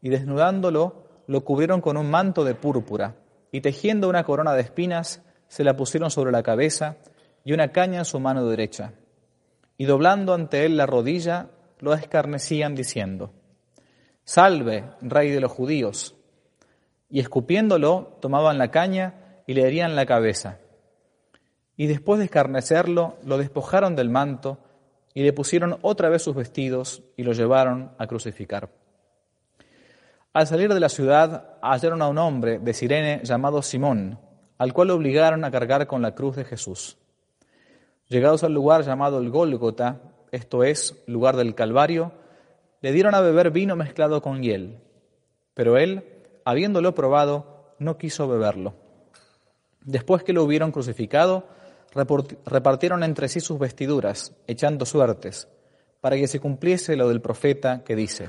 y 0.00 0.08
desnudándolo, 0.08 1.04
lo 1.26 1.44
cubrieron 1.44 1.80
con 1.80 1.96
un 1.96 2.08
manto 2.08 2.44
de 2.44 2.54
púrpura, 2.54 3.16
y 3.50 3.60
tejiendo 3.60 4.08
una 4.08 4.24
corona 4.24 4.54
de 4.54 4.62
espinas, 4.62 5.22
se 5.48 5.64
la 5.64 5.76
pusieron 5.76 6.10
sobre 6.10 6.32
la 6.32 6.42
cabeza 6.42 6.96
y 7.44 7.52
una 7.52 7.72
caña 7.72 8.00
en 8.00 8.04
su 8.04 8.20
mano 8.20 8.46
derecha. 8.46 8.92
Y 9.78 9.84
doblando 9.84 10.34
ante 10.34 10.64
él 10.64 10.76
la 10.76 10.86
rodilla, 10.86 11.50
lo 11.80 11.94
escarnecían 11.94 12.74
diciendo, 12.74 13.32
Salve, 14.24 14.84
rey 15.02 15.30
de 15.30 15.40
los 15.40 15.52
judíos. 15.52 16.16
Y 17.08 17.20
escupiéndolo, 17.20 18.18
tomaban 18.20 18.58
la 18.58 18.70
caña 18.70 19.42
y 19.46 19.54
le 19.54 19.62
herían 19.62 19.94
la 19.94 20.06
cabeza. 20.06 20.58
Y 21.76 21.86
después 21.86 22.18
de 22.18 22.24
escarnecerlo, 22.24 23.16
lo 23.24 23.38
despojaron 23.38 23.94
del 23.94 24.10
manto 24.10 24.58
y 25.14 25.22
le 25.22 25.32
pusieron 25.32 25.78
otra 25.82 26.08
vez 26.08 26.22
sus 26.22 26.34
vestidos 26.34 27.02
y 27.16 27.22
lo 27.22 27.32
llevaron 27.32 27.92
a 27.98 28.06
crucificar. 28.06 28.70
Al 30.32 30.46
salir 30.46 30.74
de 30.74 30.80
la 30.80 30.88
ciudad, 30.88 31.56
hallaron 31.62 32.02
a 32.02 32.08
un 32.08 32.18
hombre 32.18 32.58
de 32.58 32.74
Sirene 32.74 33.20
llamado 33.22 33.62
Simón, 33.62 34.18
al 34.58 34.72
cual 34.72 34.90
obligaron 34.90 35.44
a 35.44 35.50
cargar 35.50 35.86
con 35.86 36.02
la 36.02 36.14
cruz 36.14 36.36
de 36.36 36.44
Jesús. 36.44 36.98
Llegados 38.08 38.44
al 38.44 38.52
lugar 38.52 38.82
llamado 38.82 39.18
el 39.18 39.30
Gólgota, 39.30 40.00
esto 40.32 40.64
es, 40.64 41.02
lugar 41.06 41.36
del 41.36 41.54
Calvario, 41.54 42.12
le 42.80 42.92
dieron 42.92 43.14
a 43.14 43.20
beber 43.20 43.50
vino 43.50 43.76
mezclado 43.76 44.22
con 44.22 44.42
hiel. 44.42 44.78
Pero 45.54 45.78
él, 45.78 46.04
habiéndolo 46.44 46.94
probado, 46.94 47.74
no 47.78 47.98
quiso 47.98 48.28
beberlo. 48.28 48.74
Después 49.82 50.22
que 50.22 50.32
lo 50.32 50.44
hubieron 50.44 50.72
crucificado, 50.72 51.46
repartieron 51.92 53.02
entre 53.02 53.28
sí 53.28 53.40
sus 53.40 53.58
vestiduras, 53.58 54.34
echando 54.46 54.84
suertes, 54.84 55.48
para 56.00 56.16
que 56.16 56.28
se 56.28 56.40
cumpliese 56.40 56.96
lo 56.96 57.08
del 57.08 57.20
profeta 57.20 57.82
que 57.84 57.96
dice, 57.96 58.28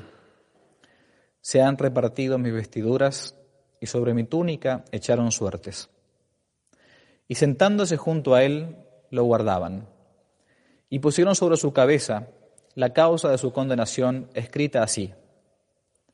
se 1.42 1.62
han 1.62 1.78
repartido 1.78 2.38
mis 2.38 2.54
vestiduras 2.54 3.36
y 3.80 3.86
sobre 3.86 4.14
mi 4.14 4.24
túnica 4.24 4.84
echaron 4.92 5.32
suertes. 5.32 5.90
Y 7.28 7.36
sentándose 7.36 7.98
junto 7.98 8.36
a 8.36 8.44
él, 8.44 8.76
lo 9.12 9.24
guardaban. 9.24 9.88
Y 10.90 11.00
pusieron 11.00 11.36
sobre 11.36 11.58
su 11.58 11.74
cabeza 11.74 12.28
la 12.76 12.94
causa 12.94 13.30
de 13.30 13.38
su 13.38 13.52
condenación 13.52 14.30
escrita 14.34 14.84
así. 14.84 15.14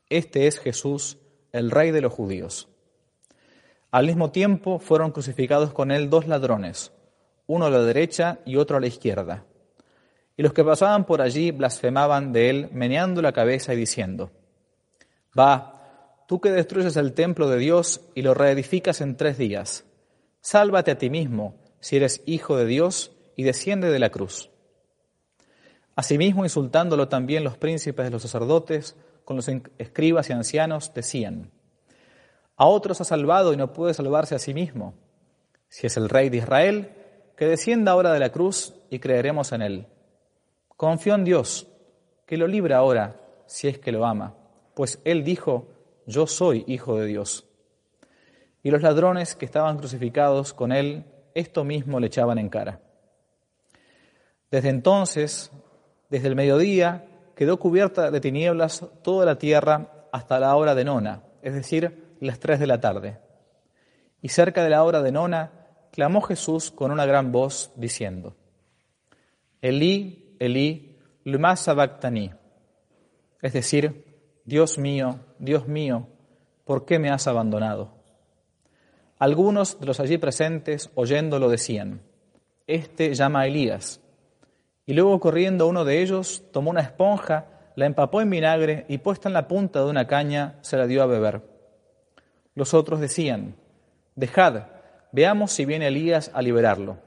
Este 0.08 0.46
es 0.46 0.58
Jesús, 0.58 1.18
el 1.52 1.70
rey 1.70 1.90
de 1.90 2.00
los 2.00 2.12
judíos. 2.12 2.68
Al 3.90 4.06
mismo 4.06 4.30
tiempo 4.30 4.78
fueron 4.78 5.12
crucificados 5.12 5.72
con 5.72 5.90
él 5.90 6.10
dos 6.10 6.26
ladrones, 6.26 6.92
uno 7.46 7.66
a 7.66 7.70
la 7.70 7.82
derecha 7.82 8.38
y 8.44 8.56
otro 8.56 8.76
a 8.76 8.80
la 8.80 8.86
izquierda. 8.86 9.44
Y 10.36 10.42
los 10.42 10.52
que 10.52 10.64
pasaban 10.64 11.04
por 11.04 11.22
allí 11.22 11.52
blasfemaban 11.52 12.32
de 12.32 12.50
él, 12.50 12.68
meneando 12.72 13.22
la 13.22 13.32
cabeza 13.32 13.72
y 13.72 13.76
diciendo, 13.76 14.32
Va, 15.38 16.24
tú 16.26 16.40
que 16.40 16.50
destruyes 16.50 16.96
el 16.96 17.12
templo 17.12 17.48
de 17.48 17.58
Dios 17.58 18.00
y 18.14 18.22
lo 18.22 18.34
reedificas 18.34 19.00
en 19.00 19.16
tres 19.16 19.38
días, 19.38 19.84
sálvate 20.40 20.90
a 20.90 20.98
ti 20.98 21.10
mismo 21.10 21.56
si 21.78 21.96
eres 21.96 22.22
hijo 22.26 22.56
de 22.56 22.66
Dios 22.66 23.12
y 23.36 23.44
desciende 23.44 23.90
de 23.90 23.98
la 23.98 24.10
cruz. 24.10 24.50
Asimismo, 25.96 26.44
insultándolo 26.44 27.08
también 27.08 27.44
los 27.44 27.56
príncipes 27.56 28.04
de 28.04 28.10
los 28.10 28.22
sacerdotes, 28.22 28.96
con 29.24 29.36
los 29.36 29.48
escribas 29.78 30.28
y 30.28 30.32
ancianos, 30.32 30.92
decían, 30.92 31.50
a 32.56 32.66
otros 32.66 33.00
ha 33.00 33.04
salvado 33.04 33.52
y 33.52 33.56
no 33.56 33.72
puede 33.72 33.94
salvarse 33.94 34.34
a 34.34 34.38
sí 34.38 34.54
mismo. 34.54 34.94
Si 35.68 35.86
es 35.86 35.96
el 35.96 36.08
rey 36.08 36.28
de 36.28 36.38
Israel, 36.38 36.92
que 37.36 37.46
descienda 37.46 37.92
ahora 37.92 38.12
de 38.12 38.20
la 38.20 38.30
cruz 38.30 38.74
y 38.90 38.98
creeremos 38.98 39.52
en 39.52 39.62
él. 39.62 39.86
Confío 40.76 41.14
en 41.14 41.24
Dios, 41.24 41.66
que 42.26 42.36
lo 42.36 42.46
libra 42.46 42.78
ahora, 42.78 43.20
si 43.46 43.68
es 43.68 43.78
que 43.78 43.92
lo 43.92 44.06
ama, 44.06 44.34
pues 44.74 45.00
él 45.04 45.24
dijo, 45.24 45.68
yo 46.06 46.26
soy 46.26 46.64
hijo 46.66 46.98
de 46.98 47.06
Dios. 47.06 47.46
Y 48.62 48.70
los 48.70 48.82
ladrones 48.82 49.34
que 49.34 49.44
estaban 49.44 49.78
crucificados 49.78 50.52
con 50.54 50.72
él, 50.72 51.04
esto 51.34 51.64
mismo 51.64 52.00
le 52.00 52.06
echaban 52.06 52.38
en 52.38 52.48
cara. 52.48 52.80
Desde 54.50 54.68
entonces, 54.68 55.50
desde 56.14 56.28
el 56.28 56.36
mediodía, 56.36 57.06
quedó 57.34 57.58
cubierta 57.58 58.12
de 58.12 58.20
tinieblas 58.20 58.86
toda 59.02 59.26
la 59.26 59.36
tierra 59.36 60.06
hasta 60.12 60.38
la 60.38 60.54
hora 60.54 60.76
de 60.76 60.84
nona, 60.84 61.24
es 61.42 61.54
decir, 61.54 62.14
las 62.20 62.38
tres 62.38 62.60
de 62.60 62.68
la 62.68 62.80
tarde. 62.80 63.18
Y 64.22 64.28
cerca 64.28 64.62
de 64.62 64.70
la 64.70 64.84
hora 64.84 65.02
de 65.02 65.10
nona, 65.10 65.50
clamó 65.90 66.20
Jesús 66.20 66.70
con 66.70 66.92
una 66.92 67.04
gran 67.04 67.32
voz, 67.32 67.72
diciendo, 67.74 68.36
Elí, 69.60 70.36
Elí, 70.38 71.00
lema 71.24 71.56
sabactani, 71.56 72.30
es 73.42 73.52
decir, 73.52 74.04
Dios 74.44 74.78
mío, 74.78 75.18
Dios 75.40 75.66
mío, 75.66 76.06
¿por 76.64 76.84
qué 76.84 77.00
me 77.00 77.10
has 77.10 77.26
abandonado? 77.26 77.90
Algunos 79.18 79.80
de 79.80 79.86
los 79.86 79.98
allí 79.98 80.18
presentes, 80.18 80.90
oyéndolo, 80.94 81.48
decían, 81.48 82.02
Este 82.68 83.14
llama 83.14 83.40
a 83.40 83.46
Elías. 83.48 84.00
Y 84.86 84.94
luego 84.94 85.20
corriendo 85.20 85.66
uno 85.66 85.84
de 85.84 86.02
ellos, 86.02 86.42
tomó 86.52 86.70
una 86.70 86.82
esponja, 86.82 87.46
la 87.76 87.86
empapó 87.86 88.20
en 88.20 88.30
vinagre 88.30 88.84
y 88.88 88.98
puesta 88.98 89.28
en 89.28 89.32
la 89.32 89.48
punta 89.48 89.80
de 89.80 89.90
una 89.90 90.06
caña, 90.06 90.58
se 90.60 90.76
la 90.76 90.86
dio 90.86 91.02
a 91.02 91.06
beber. 91.06 91.42
Los 92.54 92.74
otros 92.74 93.00
decían, 93.00 93.56
Dejad, 94.14 94.64
Veamos 95.14 95.52
si 95.52 95.64
viene 95.64 95.86
Elías 95.86 96.32
a 96.34 96.42
liberarlo. 96.42 96.98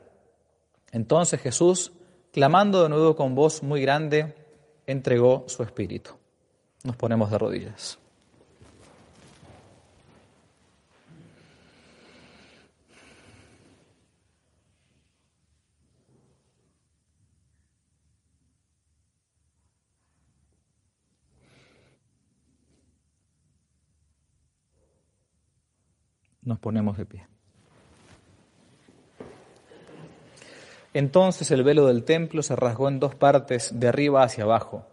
Entonces 0.94 1.42
Jesús, 1.42 1.92
clamando 2.32 2.82
de 2.82 2.88
nuevo 2.88 3.18
con 3.18 3.36
voz 3.36 3.64
muy 3.64 3.82
grande, 3.82 4.34
entregó 4.86 5.44
su 5.48 5.62
espíritu. 5.62 6.12
Nos 6.86 6.96
ponemos 6.96 7.30
de 7.30 7.38
rodillas. 7.38 8.00
Nos 26.48 26.60
ponemos 26.60 26.98
de 26.98 27.06
pie. 27.06 27.27
Entonces 30.94 31.51
el 31.51 31.62
velo 31.62 31.88
del 31.88 32.06
templo 32.06 32.42
se 32.42 32.56
rasgó 32.56 32.88
en 32.88 33.01
dos 33.01 33.16
partes, 33.16 33.77
de 33.77 33.89
arriba 33.89 34.24
hacia 34.24 34.46
abajo, 34.46 34.88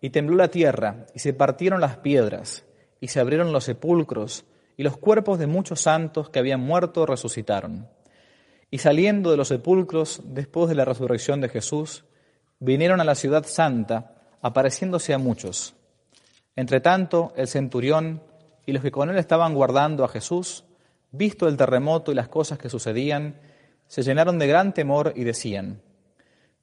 y 0.00 0.10
tembló 0.10 0.34
la 0.34 0.48
tierra, 0.48 1.06
y 1.14 1.20
se 1.20 1.32
partieron 1.32 1.80
las 1.80 1.98
piedras, 1.98 2.64
y 3.00 3.06
se 3.06 3.20
abrieron 3.20 3.52
los 3.52 3.62
sepulcros, 3.62 4.46
y 4.76 4.82
los 4.82 4.96
cuerpos 4.96 5.38
de 5.38 5.46
muchos 5.46 5.80
santos 5.80 6.28
que 6.28 6.40
habían 6.40 6.58
muerto 6.58 7.06
resucitaron. 7.06 7.88
Y 8.72 8.78
saliendo 8.78 9.30
de 9.30 9.36
los 9.36 9.46
sepulcros, 9.46 10.22
después 10.24 10.68
de 10.68 10.74
la 10.74 10.84
resurrección 10.84 11.40
de 11.40 11.48
Jesús, 11.48 12.04
vinieron 12.58 13.00
a 13.00 13.04
la 13.04 13.14
ciudad 13.14 13.46
santa, 13.46 14.16
apareciéndose 14.42 15.14
a 15.14 15.18
muchos. 15.18 15.76
Entre 16.56 16.80
tanto, 16.80 17.32
el 17.36 17.46
centurión 17.46 18.24
y 18.66 18.72
los 18.72 18.82
que 18.82 18.90
con 18.90 19.08
él 19.08 19.18
estaban 19.18 19.54
guardando 19.54 20.02
a 20.02 20.08
Jesús, 20.08 20.65
visto 21.16 21.48
el 21.48 21.56
terremoto 21.56 22.12
y 22.12 22.14
las 22.14 22.28
cosas 22.28 22.58
que 22.58 22.68
sucedían, 22.68 23.40
se 23.86 24.02
llenaron 24.02 24.38
de 24.38 24.46
gran 24.46 24.74
temor 24.74 25.12
y 25.16 25.24
decían, 25.24 25.80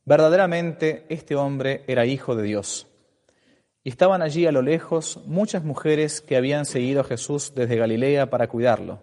verdaderamente 0.05 1.05
este 1.09 1.35
hombre 1.35 1.83
era 1.87 2.05
hijo 2.05 2.35
de 2.35 2.43
Dios. 2.43 2.87
Y 3.83 3.89
estaban 3.89 4.21
allí 4.21 4.45
a 4.45 4.51
lo 4.51 4.61
lejos 4.61 5.19
muchas 5.25 5.63
mujeres 5.63 6.21
que 6.21 6.37
habían 6.37 6.65
seguido 6.65 7.01
a 7.01 7.05
Jesús 7.05 7.53
desde 7.55 7.75
Galilea 7.75 8.29
para 8.29 8.47
cuidarlo, 8.47 9.01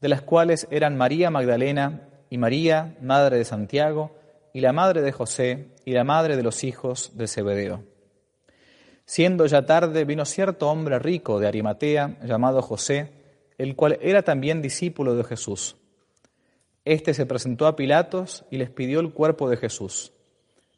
de 0.00 0.08
las 0.08 0.22
cuales 0.22 0.66
eran 0.70 0.96
María 0.96 1.30
Magdalena 1.30 2.08
y 2.30 2.38
María, 2.38 2.96
madre 3.02 3.36
de 3.36 3.44
Santiago, 3.44 4.16
y 4.52 4.60
la 4.60 4.72
madre 4.72 5.02
de 5.02 5.12
José, 5.12 5.68
y 5.84 5.92
la 5.92 6.04
madre 6.04 6.36
de 6.36 6.42
los 6.42 6.64
hijos 6.64 7.12
de 7.14 7.28
Zebedeo. 7.28 7.84
Siendo 9.04 9.46
ya 9.46 9.66
tarde, 9.66 10.04
vino 10.04 10.24
cierto 10.24 10.70
hombre 10.70 10.98
rico 10.98 11.40
de 11.40 11.48
Arimatea, 11.48 12.18
llamado 12.22 12.62
José, 12.62 13.19
el 13.60 13.76
cual 13.76 13.98
era 14.00 14.22
también 14.22 14.62
discípulo 14.62 15.14
de 15.14 15.22
Jesús. 15.22 15.76
Este 16.86 17.12
se 17.12 17.26
presentó 17.26 17.66
a 17.66 17.76
Pilatos 17.76 18.46
y 18.50 18.56
les 18.56 18.70
pidió 18.70 19.00
el 19.00 19.12
cuerpo 19.12 19.50
de 19.50 19.58
Jesús. 19.58 20.14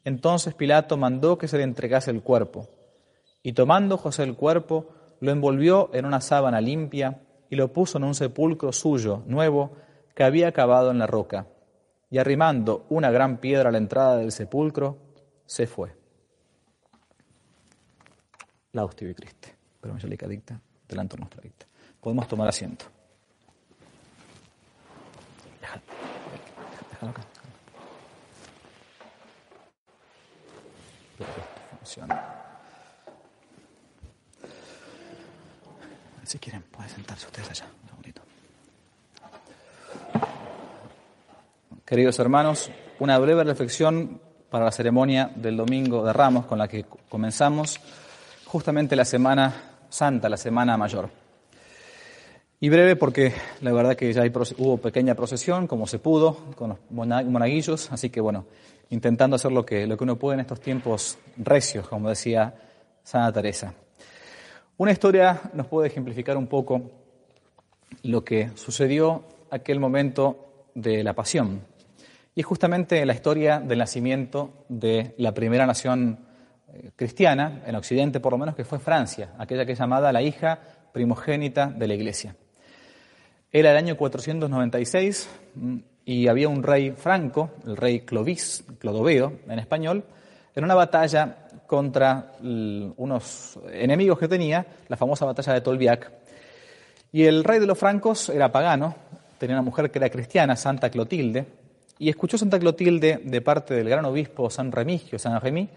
Entonces 0.03 0.53
Pilato 0.53 0.97
mandó 0.97 1.37
que 1.37 1.47
se 1.47 1.55
le 1.55 1.63
entregase 1.63 2.11
el 2.11 2.21
cuerpo. 2.21 2.67
Y 3.41 3.53
tomando 3.53 3.97
José 3.97 4.23
el 4.23 4.35
cuerpo, 4.35 4.89
lo 5.21 5.31
envolvió 5.31 5.91
en 5.93 6.03
una 6.03 6.19
sábana 6.19 6.59
limpia 6.59 7.21
y 7.49 7.55
lo 7.55 7.71
puso 7.71 7.99
en 7.99 8.03
un 8.03 8.15
sepulcro 8.15 8.73
suyo, 8.73 9.23
nuevo, 9.27 9.77
que 10.13 10.25
había 10.25 10.51
cavado 10.51 10.91
en 10.91 10.99
la 10.99 11.07
roca. 11.07 11.47
Y 12.11 12.17
arrimando 12.17 12.85
una 12.89 13.11
gran 13.11 13.37
piedra 13.37 13.69
a 13.69 13.71
la 13.71 13.77
entrada 13.77 14.17
del 14.17 14.33
sepulcro, 14.33 14.97
se 15.45 15.67
fue. 15.67 15.95
La 18.73 18.83
hostia 18.83 19.13
Cristo. 19.13 19.47
Pero 19.79 19.95
dicta, 20.27 20.59
delante 20.89 21.15
nuestra 21.15 21.41
dicta. 21.41 21.65
Podemos 22.03 22.27
tomar 22.27 22.49
asiento. 22.49 22.83
Déjalo, 25.61 25.81
déjalo 26.91 27.11
acá. 27.11 27.21
Funciona. 31.79 32.23
Si 36.25 36.39
quieren, 36.39 36.63
pueden 36.63 36.89
sentarse 36.89 37.25
ustedes 37.25 37.49
allá. 37.51 37.67
Un 37.83 37.89
segundito. 37.89 38.21
Queridos 41.85 42.19
hermanos, 42.19 42.69
una 42.99 43.17
breve 43.17 43.45
reflexión 43.45 44.19
para 44.49 44.65
la 44.65 44.71
ceremonia 44.71 45.31
del 45.35 45.55
Domingo 45.55 46.03
de 46.03 46.11
Ramos 46.11 46.47
con 46.47 46.57
la 46.59 46.67
que 46.67 46.85
comenzamos 47.07 47.79
justamente 48.45 48.95
la 48.97 49.05
Semana 49.05 49.53
Santa, 49.89 50.27
la 50.27 50.37
Semana 50.37 50.75
Mayor. 50.75 51.22
Y 52.63 52.69
breve 52.69 52.95
porque 52.95 53.33
la 53.59 53.73
verdad 53.73 53.97
que 53.97 54.13
ya 54.13 54.21
hay, 54.21 54.31
hubo 54.57 54.77
pequeña 54.77 55.15
procesión, 55.15 55.67
como 55.67 55.85
se 55.85 55.99
pudo, 55.99 56.37
con 56.55 56.69
los 56.69 56.77
monaguillos, 56.89 57.91
así 57.91 58.09
que 58.09 58.21
bueno, 58.21 58.45
intentando 58.89 59.35
hacer 59.35 59.51
lo 59.51 59.65
que, 59.65 59.85
lo 59.85 59.97
que 59.97 60.05
uno 60.05 60.15
puede 60.15 60.35
en 60.35 60.39
estos 60.39 60.61
tiempos 60.61 61.17
recios, 61.35 61.89
como 61.89 62.07
decía 62.07 62.55
Santa 63.03 63.33
Teresa. 63.33 63.73
Una 64.77 64.93
historia 64.93 65.41
nos 65.53 65.67
puede 65.67 65.89
ejemplificar 65.89 66.37
un 66.37 66.47
poco 66.47 66.89
lo 68.03 68.23
que 68.23 68.51
sucedió 68.55 69.25
aquel 69.51 69.81
momento 69.81 70.69
de 70.73 71.03
la 71.03 71.11
pasión. 71.11 71.63
Y 72.33 72.39
es 72.39 72.45
justamente 72.45 73.05
la 73.05 73.13
historia 73.13 73.59
del 73.59 73.79
nacimiento 73.79 74.63
de 74.69 75.15
la 75.17 75.33
primera 75.33 75.65
nación 75.65 76.17
eh, 76.69 76.91
cristiana, 76.95 77.61
en 77.65 77.75
Occidente 77.75 78.21
por 78.21 78.31
lo 78.31 78.37
menos, 78.37 78.55
que 78.55 78.63
fue 78.63 78.79
Francia, 78.79 79.33
aquella 79.37 79.65
que 79.65 79.73
es 79.73 79.79
llamada 79.79 80.13
la 80.13 80.21
hija 80.21 80.61
primogénita 80.93 81.67
de 81.67 81.87
la 81.89 81.95
Iglesia. 81.95 82.37
Era 83.55 83.69
el 83.69 83.77
año 83.77 83.95
496 83.95 85.29
mm, 85.53 85.77
y 86.05 86.27
había 86.27 86.49
un 86.49 86.63
rey 86.63 86.89
franco, 86.89 87.51
el 87.67 87.77
rey 87.77 87.99
Clovis, 87.99 88.63
Clodoveo 88.79 89.31
en 89.47 89.59
español, 89.59 90.03
en 90.55 90.63
una 90.63 90.73
batalla 90.73 91.37
contra 91.67 92.31
unos 92.41 93.59
enemigos 93.71 94.17
que 94.17 94.27
tenía, 94.27 94.65
la 94.87 94.97
famosa 94.97 95.25
batalla 95.25 95.53
de 95.53 95.61
Tolbiac. 95.61 96.11
Y 97.11 97.25
el 97.25 97.43
rey 97.43 97.59
de 97.59 97.67
los 97.67 97.77
francos 97.77 98.29
era 98.29 98.51
pagano, 98.51 98.95
tenía 99.37 99.55
una 99.55 99.61
mujer 99.61 99.91
que 99.91 99.99
era 99.99 100.09
cristiana, 100.09 100.55
Santa 100.55 100.89
Clotilde, 100.89 101.45
y 101.99 102.09
escuchó 102.09 102.39
Santa 102.39 102.57
Clotilde 102.57 103.21
de 103.23 103.41
parte 103.41 103.75
del 103.75 103.87
gran 103.87 104.03
obispo 104.05 104.49
San 104.49 104.71
Remigio, 104.71 105.19
San 105.19 105.39
Remy, 105.39 105.69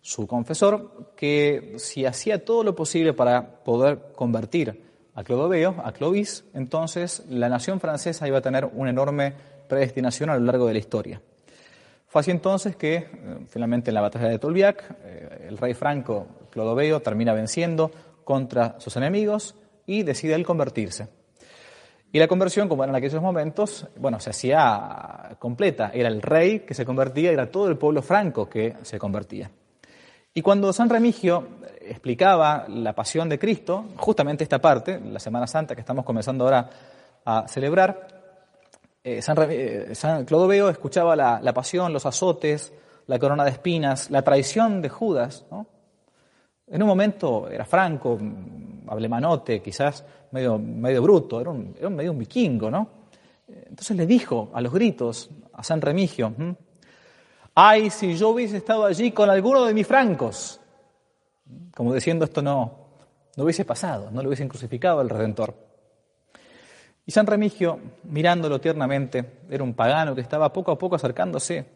su 0.00 0.26
confesor, 0.26 1.12
que 1.14 1.74
si 1.76 2.06
hacía 2.06 2.42
todo 2.42 2.64
lo 2.64 2.74
posible 2.74 3.12
para 3.12 3.62
poder 3.62 4.12
convertir 4.14 4.87
a 5.18 5.24
Clodoveo, 5.24 5.74
a 5.82 5.90
Clovis, 5.90 6.44
entonces 6.54 7.24
la 7.28 7.48
nación 7.48 7.80
francesa 7.80 8.28
iba 8.28 8.38
a 8.38 8.40
tener 8.40 8.64
una 8.72 8.90
enorme 8.90 9.32
predestinación 9.68 10.30
a 10.30 10.36
lo 10.36 10.44
largo 10.44 10.68
de 10.68 10.74
la 10.74 10.78
historia. 10.78 11.20
Fue 12.06 12.20
así 12.20 12.30
entonces 12.30 12.76
que, 12.76 12.94
eh, 12.94 13.08
finalmente 13.48 13.90
en 13.90 13.96
la 13.96 14.00
batalla 14.00 14.28
de 14.28 14.38
Tolbiac, 14.38 14.96
eh, 15.02 15.46
el 15.48 15.58
rey 15.58 15.74
franco 15.74 16.28
Clodoveo 16.52 17.00
termina 17.00 17.32
venciendo 17.32 17.90
contra 18.22 18.78
sus 18.78 18.96
enemigos 18.96 19.56
y 19.86 20.04
decide 20.04 20.34
él 20.34 20.46
convertirse. 20.46 21.08
Y 22.12 22.20
la 22.20 22.28
conversión, 22.28 22.68
como 22.68 22.84
era 22.84 22.92
en 22.92 22.96
aquellos 22.96 23.20
momentos, 23.20 23.88
bueno, 23.96 24.20
se 24.20 24.30
hacía 24.30 25.36
completa. 25.40 25.90
Era 25.92 26.08
el 26.08 26.22
rey 26.22 26.60
que 26.60 26.74
se 26.74 26.84
convertía, 26.84 27.32
era 27.32 27.50
todo 27.50 27.68
el 27.68 27.76
pueblo 27.76 28.02
franco 28.02 28.48
que 28.48 28.76
se 28.82 29.00
convertía. 29.00 29.50
Y 30.38 30.40
cuando 30.40 30.72
San 30.72 30.88
Remigio 30.88 31.48
explicaba 31.80 32.64
la 32.68 32.92
pasión 32.92 33.28
de 33.28 33.40
Cristo, 33.40 33.86
justamente 33.96 34.44
esta 34.44 34.60
parte, 34.60 35.00
la 35.00 35.18
Semana 35.18 35.48
Santa 35.48 35.74
que 35.74 35.80
estamos 35.80 36.04
comenzando 36.04 36.44
ahora 36.44 36.70
a 37.24 37.48
celebrar, 37.48 38.06
eh, 39.02 39.18
eh, 39.18 39.94
San, 39.96 40.24
Clodoveo 40.24 40.68
escuchaba 40.68 41.16
la, 41.16 41.52
pasión, 41.52 41.92
los 41.92 42.06
azotes, 42.06 42.72
la 43.08 43.18
corona 43.18 43.42
de 43.42 43.50
espinas, 43.50 44.12
la 44.12 44.22
traición 44.22 44.80
de 44.80 44.88
Judas. 44.88 45.44
En 46.68 46.82
un 46.84 46.88
momento 46.88 47.50
era 47.50 47.64
franco, 47.64 48.16
ablemanote, 48.86 49.60
quizás 49.60 50.04
medio, 50.30 50.56
medio 50.56 51.02
bruto, 51.02 51.40
era, 51.40 51.50
un, 51.50 51.74
medio 51.96 52.12
un 52.12 52.18
vikingo, 52.20 52.70
¿no? 52.70 52.90
Entonces 53.48 53.96
le 53.96 54.06
dijo 54.06 54.50
a 54.54 54.60
los 54.60 54.72
gritos 54.72 55.30
a 55.52 55.64
San 55.64 55.80
Remigio, 55.80 56.32
ay, 57.60 57.90
si 57.90 58.16
yo 58.16 58.28
hubiese 58.28 58.56
estado 58.56 58.84
allí 58.84 59.10
con 59.10 59.28
alguno 59.28 59.64
de 59.64 59.74
mis 59.74 59.84
francos, 59.84 60.60
como 61.74 61.92
diciendo 61.92 62.24
esto 62.24 62.40
no, 62.40 62.86
no 63.36 63.42
hubiese 63.42 63.64
pasado, 63.64 64.12
no 64.12 64.22
le 64.22 64.28
hubiesen 64.28 64.48
crucificado 64.48 65.00
al 65.00 65.08
Redentor. 65.08 65.56
Y 67.04 67.10
San 67.10 67.26
Remigio, 67.26 67.80
mirándolo 68.04 68.60
tiernamente, 68.60 69.40
era 69.50 69.64
un 69.64 69.74
pagano 69.74 70.14
que 70.14 70.20
estaba 70.20 70.52
poco 70.52 70.70
a 70.70 70.78
poco 70.78 70.94
acercándose 70.94 71.66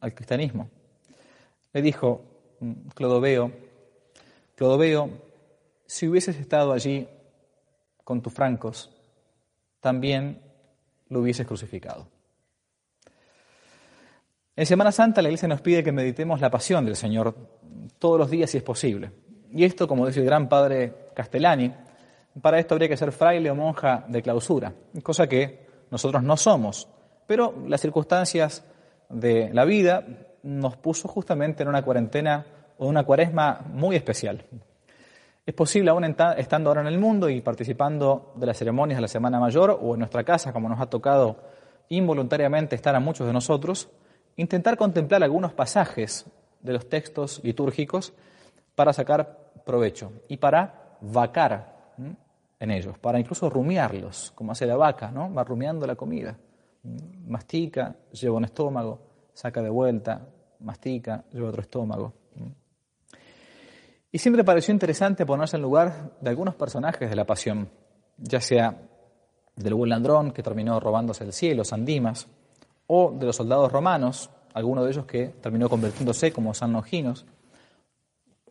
al 0.00 0.14
cristianismo. 0.14 0.68
Le 1.74 1.80
dijo, 1.80 2.22
mm, 2.58 2.88
Clodoveo, 2.96 3.52
Clodoveo, 4.56 5.10
si 5.86 6.08
hubieses 6.08 6.40
estado 6.40 6.72
allí 6.72 7.06
con 8.02 8.20
tus 8.20 8.32
francos, 8.32 8.90
también 9.78 10.42
lo 11.08 11.20
hubieses 11.20 11.46
crucificado. 11.46 12.08
En 14.56 14.66
Semana 14.66 14.92
Santa 14.92 15.22
la 15.22 15.28
Iglesia 15.28 15.48
nos 15.48 15.60
pide 15.60 15.84
que 15.84 15.92
meditemos 15.92 16.40
la 16.40 16.50
pasión 16.50 16.84
del 16.84 16.96
Señor 16.96 17.34
todos 17.98 18.18
los 18.18 18.30
días 18.30 18.50
si 18.50 18.58
es 18.58 18.62
posible. 18.62 19.12
Y 19.52 19.64
esto, 19.64 19.86
como 19.86 20.06
dice 20.06 20.20
el 20.20 20.26
gran 20.26 20.48
padre 20.48 21.10
Castellani, 21.14 21.72
para 22.42 22.58
esto 22.58 22.74
habría 22.74 22.88
que 22.88 22.96
ser 22.96 23.12
fraile 23.12 23.50
o 23.50 23.54
monja 23.54 24.04
de 24.08 24.22
clausura, 24.22 24.72
cosa 25.02 25.28
que 25.28 25.66
nosotros 25.90 26.22
no 26.22 26.36
somos. 26.36 26.88
Pero 27.26 27.54
las 27.66 27.80
circunstancias 27.80 28.64
de 29.08 29.50
la 29.52 29.64
vida 29.64 30.04
nos 30.42 30.76
puso 30.76 31.08
justamente 31.08 31.62
en 31.62 31.68
una 31.68 31.82
cuarentena 31.82 32.46
o 32.78 32.86
una 32.86 33.04
cuaresma 33.04 33.60
muy 33.72 33.96
especial. 33.96 34.44
Es 35.44 35.54
posible, 35.54 35.90
aún 35.90 36.04
estando 36.36 36.70
ahora 36.70 36.80
en 36.80 36.86
el 36.86 36.98
mundo 36.98 37.28
y 37.28 37.40
participando 37.40 38.32
de 38.36 38.46
las 38.46 38.58
ceremonias 38.58 38.98
de 38.98 39.02
la 39.02 39.08
Semana 39.08 39.40
Mayor 39.40 39.78
o 39.80 39.94
en 39.94 40.00
nuestra 40.00 40.22
casa, 40.22 40.52
como 40.52 40.68
nos 40.68 40.80
ha 40.80 40.86
tocado 40.86 41.38
involuntariamente 41.88 42.76
estar 42.76 42.94
a 42.94 43.00
muchos 43.00 43.26
de 43.26 43.32
nosotros, 43.32 43.88
intentar 44.40 44.76
contemplar 44.76 45.22
algunos 45.22 45.52
pasajes 45.52 46.24
de 46.62 46.72
los 46.72 46.88
textos 46.88 47.40
litúrgicos 47.44 48.12
para 48.74 48.92
sacar 48.92 49.52
provecho 49.66 50.12
y 50.28 50.38
para 50.38 50.96
vacar 51.02 51.94
en 52.58 52.70
ellos, 52.70 52.98
para 52.98 53.20
incluso 53.20 53.50
rumiarlos, 53.50 54.32
como 54.34 54.52
hace 54.52 54.66
la 54.66 54.76
vaca, 54.76 55.10
¿no? 55.10 55.32
Va 55.32 55.44
rumiando 55.44 55.86
la 55.86 55.94
comida. 55.94 56.38
Mastica, 57.26 57.94
lleva 58.12 58.36
un 58.36 58.44
estómago, 58.44 58.98
saca 59.34 59.62
de 59.62 59.68
vuelta, 59.68 60.26
mastica, 60.60 61.24
lleva 61.32 61.50
otro 61.50 61.60
estómago. 61.62 62.14
Y 64.12 64.18
siempre 64.18 64.42
pareció 64.42 64.72
interesante 64.72 65.24
ponerse 65.24 65.56
en 65.56 65.62
lugar 65.62 66.12
de 66.20 66.30
algunos 66.30 66.54
personajes 66.54 67.08
de 67.08 67.16
la 67.16 67.26
pasión, 67.26 67.68
ya 68.16 68.40
sea 68.40 68.76
del 69.54 69.74
buen 69.74 69.90
ladrón 69.90 70.32
que 70.32 70.42
terminó 70.42 70.80
robándose 70.80 71.24
el 71.24 71.32
cielo, 71.32 71.64
San 71.64 71.84
Dimas, 71.84 72.26
o 72.92 73.12
de 73.12 73.24
los 73.24 73.36
soldados 73.36 73.70
romanos, 73.70 74.30
alguno 74.52 74.82
de 74.82 74.90
ellos 74.90 75.06
que 75.06 75.28
terminó 75.28 75.68
convirtiéndose 75.68 76.32
como 76.32 76.52
San 76.52 76.72
Noginos, 76.72 77.24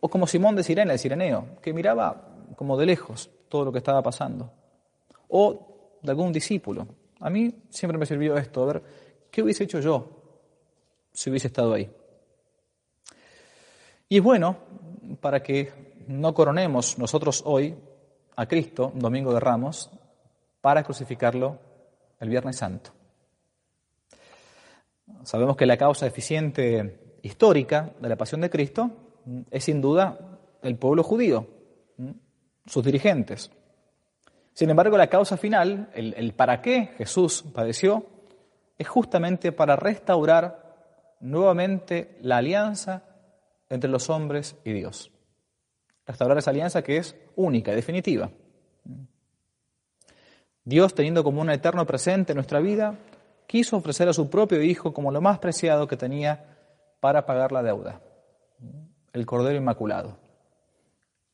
o 0.00 0.08
como 0.08 0.26
Simón 0.26 0.56
de 0.56 0.62
Sirena, 0.62 0.94
el 0.94 0.98
sireneo, 0.98 1.58
que 1.60 1.74
miraba 1.74 2.38
como 2.56 2.78
de 2.78 2.86
lejos 2.86 3.28
todo 3.50 3.66
lo 3.66 3.72
que 3.72 3.76
estaba 3.76 4.02
pasando. 4.02 4.50
O 5.28 5.98
de 6.00 6.10
algún 6.10 6.32
discípulo. 6.32 6.86
A 7.18 7.28
mí 7.28 7.54
siempre 7.68 7.98
me 7.98 8.06
sirvió 8.06 8.34
esto, 8.38 8.62
a 8.62 8.66
ver, 8.72 8.82
¿qué 9.30 9.42
hubiese 9.42 9.64
hecho 9.64 9.78
yo 9.78 10.08
si 11.12 11.28
hubiese 11.28 11.48
estado 11.48 11.74
ahí? 11.74 11.90
Y 14.08 14.16
es 14.16 14.22
bueno 14.22 14.56
para 15.20 15.42
que 15.42 15.70
no 16.08 16.32
coronemos 16.32 16.96
nosotros 16.98 17.42
hoy 17.44 17.76
a 18.36 18.46
Cristo, 18.46 18.90
Domingo 18.94 19.34
de 19.34 19.40
Ramos, 19.40 19.90
para 20.62 20.82
crucificarlo 20.82 21.58
el 22.18 22.30
Viernes 22.30 22.56
Santo. 22.56 22.92
Sabemos 25.24 25.56
que 25.56 25.66
la 25.66 25.76
causa 25.76 26.06
eficiente 26.06 27.18
histórica 27.22 27.92
de 28.00 28.08
la 28.08 28.16
pasión 28.16 28.40
de 28.40 28.50
Cristo 28.50 28.90
es 29.50 29.64
sin 29.64 29.80
duda 29.80 30.38
el 30.62 30.76
pueblo 30.76 31.02
judío 31.02 31.46
sus 32.66 32.84
dirigentes. 32.84 33.50
Sin 34.52 34.70
embargo, 34.70 34.96
la 34.96 35.08
causa 35.08 35.36
final, 35.36 35.90
el, 35.94 36.32
para 36.34 36.60
qué 36.60 36.90
Jesús 36.98 37.44
padeció, 37.54 38.06
es 38.78 38.88
justamente 38.88 39.52
para 39.52 39.76
restaurar 39.76 41.16
nuevamente 41.20 42.16
la 42.22 42.38
alianza 42.38 43.04
entre 43.68 43.90
los 43.90 44.10
hombres 44.10 44.56
y 44.64 44.72
Dios. 44.72 45.10
Restaurar 46.06 46.38
esa 46.38 46.50
alianza 46.50 46.82
que 46.82 46.96
es 46.96 47.16
única, 47.36 47.72
definitiva. 47.72 48.30
Dios, 50.64 50.94
teniendo 50.94 51.24
como 51.24 51.40
un 51.40 51.50
eterno 51.50 51.86
presente 51.86 52.32
en 52.32 52.36
nuestra 52.36 52.60
vida, 52.60 52.96
quiso 53.50 53.76
ofrecer 53.76 54.08
a 54.08 54.12
su 54.12 54.30
propio 54.30 54.62
Hijo 54.62 54.92
como 54.92 55.10
lo 55.10 55.20
más 55.20 55.40
preciado 55.40 55.88
que 55.88 55.96
tenía 55.96 56.56
para 57.00 57.26
pagar 57.26 57.50
la 57.50 57.64
deuda, 57.64 58.00
el 59.12 59.26
Cordero 59.26 59.58
Inmaculado. 59.58 60.18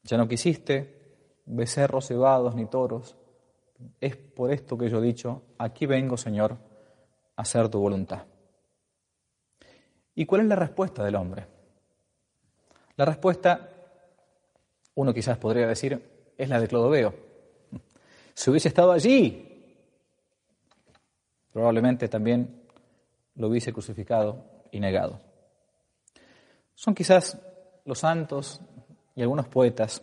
Ya 0.03 0.17
no 0.17 0.27
quisiste 0.27 1.19
becerros 1.45 2.07
cebados 2.07 2.55
ni 2.55 2.65
toros. 2.65 3.17
Es 4.01 4.17
por 4.17 4.51
esto 4.51 4.79
que 4.79 4.89
yo 4.89 5.01
he 5.01 5.03
dicho, 5.03 5.43
aquí 5.59 5.85
vengo, 5.85 6.17
Señor, 6.17 6.57
a 7.37 7.43
hacer 7.43 7.69
tu 7.69 7.81
voluntad. 7.81 8.23
¿Y 10.15 10.25
cuál 10.25 10.41
es 10.41 10.47
la 10.47 10.57
respuesta 10.57 11.05
del 11.05 11.17
hombre? 11.17 11.47
La 12.97 13.05
respuesta, 13.05 13.69
uno 14.95 15.13
quizás 15.13 15.37
podría 15.37 15.67
decir, 15.67 16.33
es 16.39 16.49
la 16.49 16.61
de 16.61 16.69
Clodoveo. 16.69 17.15
Si 18.33 18.49
hubiese 18.49 18.69
estado 18.69 18.93
allí, 18.93 19.46
probablemente 21.57 22.07
también 22.07 22.55
lo 23.35 23.49
hubiese 23.49 23.73
crucificado 23.73 24.45
y 24.71 24.79
negado. 24.79 25.21
Son 26.75 26.95
quizás 26.95 27.39
los 27.87 28.01
santos 28.01 28.61
y 29.15 29.23
algunos 29.23 29.49
poetas 29.49 30.03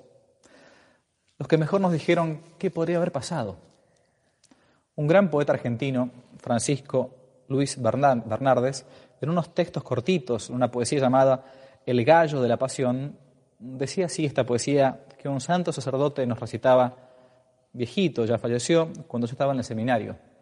los 1.37 1.47
que 1.47 1.59
mejor 1.59 1.79
nos 1.79 1.91
dijeron 1.91 2.41
qué 2.57 2.71
podría 2.71 2.97
haber 2.97 3.11
pasado. 3.11 3.57
Un 4.95 5.05
gran 5.05 5.29
poeta 5.29 5.53
argentino, 5.53 6.09
Francisco 6.39 7.11
Luis 7.49 7.79
Bernardes, 7.79 8.87
en 9.21 9.29
unos 9.29 9.53
textos 9.53 9.83
cortitos, 9.83 10.49
una 10.49 10.71
poesía 10.71 11.01
llamada 11.01 11.45
El 11.85 12.03
gallo 12.03 12.41
de 12.41 12.49
la 12.49 12.57
pasión, 12.57 13.15
decía 13.59 14.07
así 14.07 14.25
esta 14.25 14.43
poesía 14.43 15.05
que 15.21 15.29
un 15.29 15.39
santo 15.39 15.71
sacerdote 15.71 16.25
nos 16.25 16.39
recitaba, 16.39 16.97
viejito, 17.73 18.25
ya 18.25 18.39
falleció, 18.39 18.89
cuando 19.07 19.27
yo 19.27 19.33
estaba 19.33 19.53
en 19.53 19.59
el 19.59 19.63
seminario. 19.63 20.32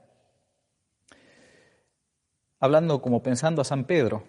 Hablando 2.61 3.01
como 3.01 3.21
pensando 3.21 3.61
a 3.61 3.65
San 3.65 3.85
Pedro, 3.85 4.23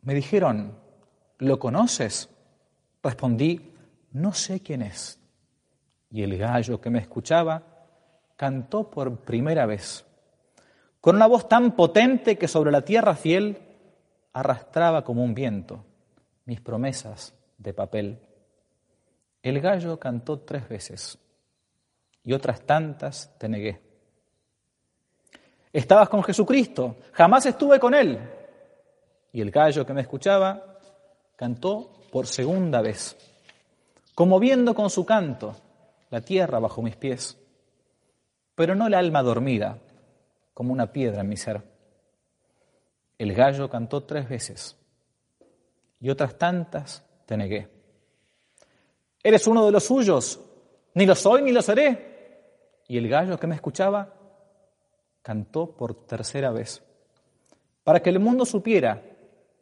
me 0.00 0.14
dijeron, 0.14 0.78
¿lo 1.38 1.58
conoces? 1.58 2.30
Respondí, 3.02 3.74
no 4.12 4.32
sé 4.32 4.60
quién 4.60 4.82
es. 4.82 5.20
Y 6.10 6.22
el 6.22 6.38
gallo 6.38 6.80
que 6.80 6.88
me 6.90 6.98
escuchaba 6.98 7.62
cantó 8.34 8.90
por 8.90 9.20
primera 9.20 9.66
vez, 9.66 10.06
con 11.00 11.16
una 11.16 11.26
voz 11.26 11.48
tan 11.48 11.76
potente 11.76 12.38
que 12.38 12.48
sobre 12.48 12.72
la 12.72 12.82
tierra 12.82 13.14
fiel 13.14 13.58
arrastraba 14.32 15.04
como 15.04 15.22
un 15.22 15.34
viento 15.34 15.84
mis 16.46 16.62
promesas 16.62 17.34
de 17.58 17.74
papel. 17.74 18.20
El 19.42 19.60
gallo 19.60 19.98
cantó 19.98 20.40
tres 20.40 20.66
veces 20.66 21.18
y 22.22 22.32
otras 22.32 22.62
tantas 22.62 23.36
te 23.38 23.48
negué. 23.48 23.91
Estabas 25.72 26.08
con 26.08 26.22
Jesucristo, 26.22 26.96
jamás 27.12 27.46
estuve 27.46 27.80
con 27.80 27.94
Él. 27.94 28.18
Y 29.32 29.40
el 29.40 29.50
gallo 29.50 29.86
que 29.86 29.94
me 29.94 30.02
escuchaba 30.02 30.78
cantó 31.36 31.90
por 32.10 32.26
segunda 32.26 32.82
vez, 32.82 33.16
conmoviendo 34.14 34.74
con 34.74 34.90
su 34.90 35.06
canto 35.06 35.56
la 36.10 36.20
tierra 36.20 36.58
bajo 36.58 36.82
mis 36.82 36.96
pies, 36.96 37.38
pero 38.54 38.74
no 38.74 38.86
el 38.86 38.94
alma 38.94 39.22
dormida, 39.22 39.78
como 40.52 40.72
una 40.74 40.92
piedra 40.92 41.22
en 41.22 41.28
mi 41.28 41.38
ser. 41.38 41.62
El 43.18 43.32
gallo 43.32 43.70
cantó 43.70 44.02
tres 44.02 44.28
veces 44.28 44.76
y 46.00 46.10
otras 46.10 46.36
tantas 46.36 47.02
te 47.24 47.36
negué. 47.36 47.68
Eres 49.22 49.46
uno 49.46 49.64
de 49.64 49.72
los 49.72 49.84
suyos, 49.84 50.38
ni 50.94 51.06
lo 51.06 51.14
soy 51.14 51.42
ni 51.42 51.52
lo 51.52 51.62
seré. 51.62 52.10
Y 52.88 52.98
el 52.98 53.08
gallo 53.08 53.38
que 53.38 53.46
me 53.46 53.54
escuchaba 53.54 54.12
cantó 55.22 55.76
por 55.76 56.06
tercera 56.06 56.50
vez, 56.50 56.82
para 57.84 58.00
que 58.00 58.10
el 58.10 58.20
mundo 58.20 58.44
supiera 58.44 59.02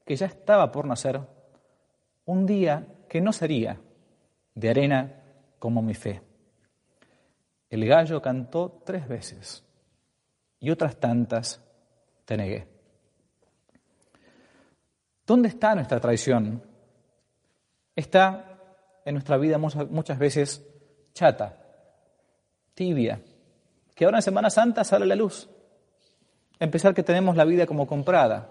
que 0.05 0.17
ya 0.17 0.27
estaba 0.27 0.73
por 0.73 0.87
nacer 0.87 1.21
un 2.25 2.47
día 2.47 2.87
que 3.09 3.21
no 3.21 3.33
sería 3.33 3.81
de 4.55 4.71
arena 4.71 5.23
como 5.59 5.83
mi 5.83 5.95
fe. 5.95 6.23
El 7.69 7.87
gallo 7.87 8.21
cantó 8.21 8.83
tres 8.85 9.07
veces 9.07 9.65
y 10.59 10.71
otras 10.71 10.97
tantas 10.97 11.63
te 12.25 12.37
negué. 12.37 12.67
¿Dónde 15.27 15.49
está 15.49 15.75
nuestra 15.75 16.01
traición? 16.01 16.63
Está 17.95 18.51
en 19.05 19.15
nuestra 19.15 19.37
vida 19.37 19.59
muchas 19.59 20.19
veces 20.19 20.67
chata, 21.13 21.57
tibia, 22.75 23.21
que 24.01 24.07
ahora 24.07 24.17
en 24.17 24.23
Semana 24.23 24.49
Santa 24.49 24.83
sale 24.83 25.05
la 25.05 25.15
luz. 25.15 25.47
Empezar 26.59 26.95
que 26.95 27.03
tenemos 27.03 27.37
la 27.37 27.45
vida 27.45 27.67
como 27.67 27.87
comprada, 27.87 28.51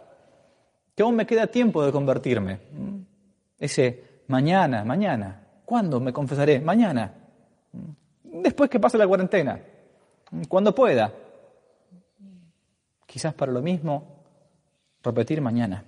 que 0.94 1.02
aún 1.02 1.16
me 1.16 1.26
queda 1.26 1.48
tiempo 1.48 1.84
de 1.84 1.92
convertirme. 1.92 2.60
Ese 3.58 4.22
mañana, 4.28 4.86
mañana, 4.86 5.44
¿cuándo 5.66 6.00
me 6.00 6.14
confesaré? 6.14 6.60
Mañana. 6.60 7.12
Después 8.26 8.70
que 8.70 8.80
pase 8.80 9.00
la 9.00 9.08
cuarentena, 9.08 9.60
cuando 10.48 10.76
pueda. 10.76 11.12
Quizás 13.08 13.34
para 13.34 13.52
lo 13.52 13.64
mismo, 13.64 14.22
repetir 15.02 15.42
mañana. 15.42 15.84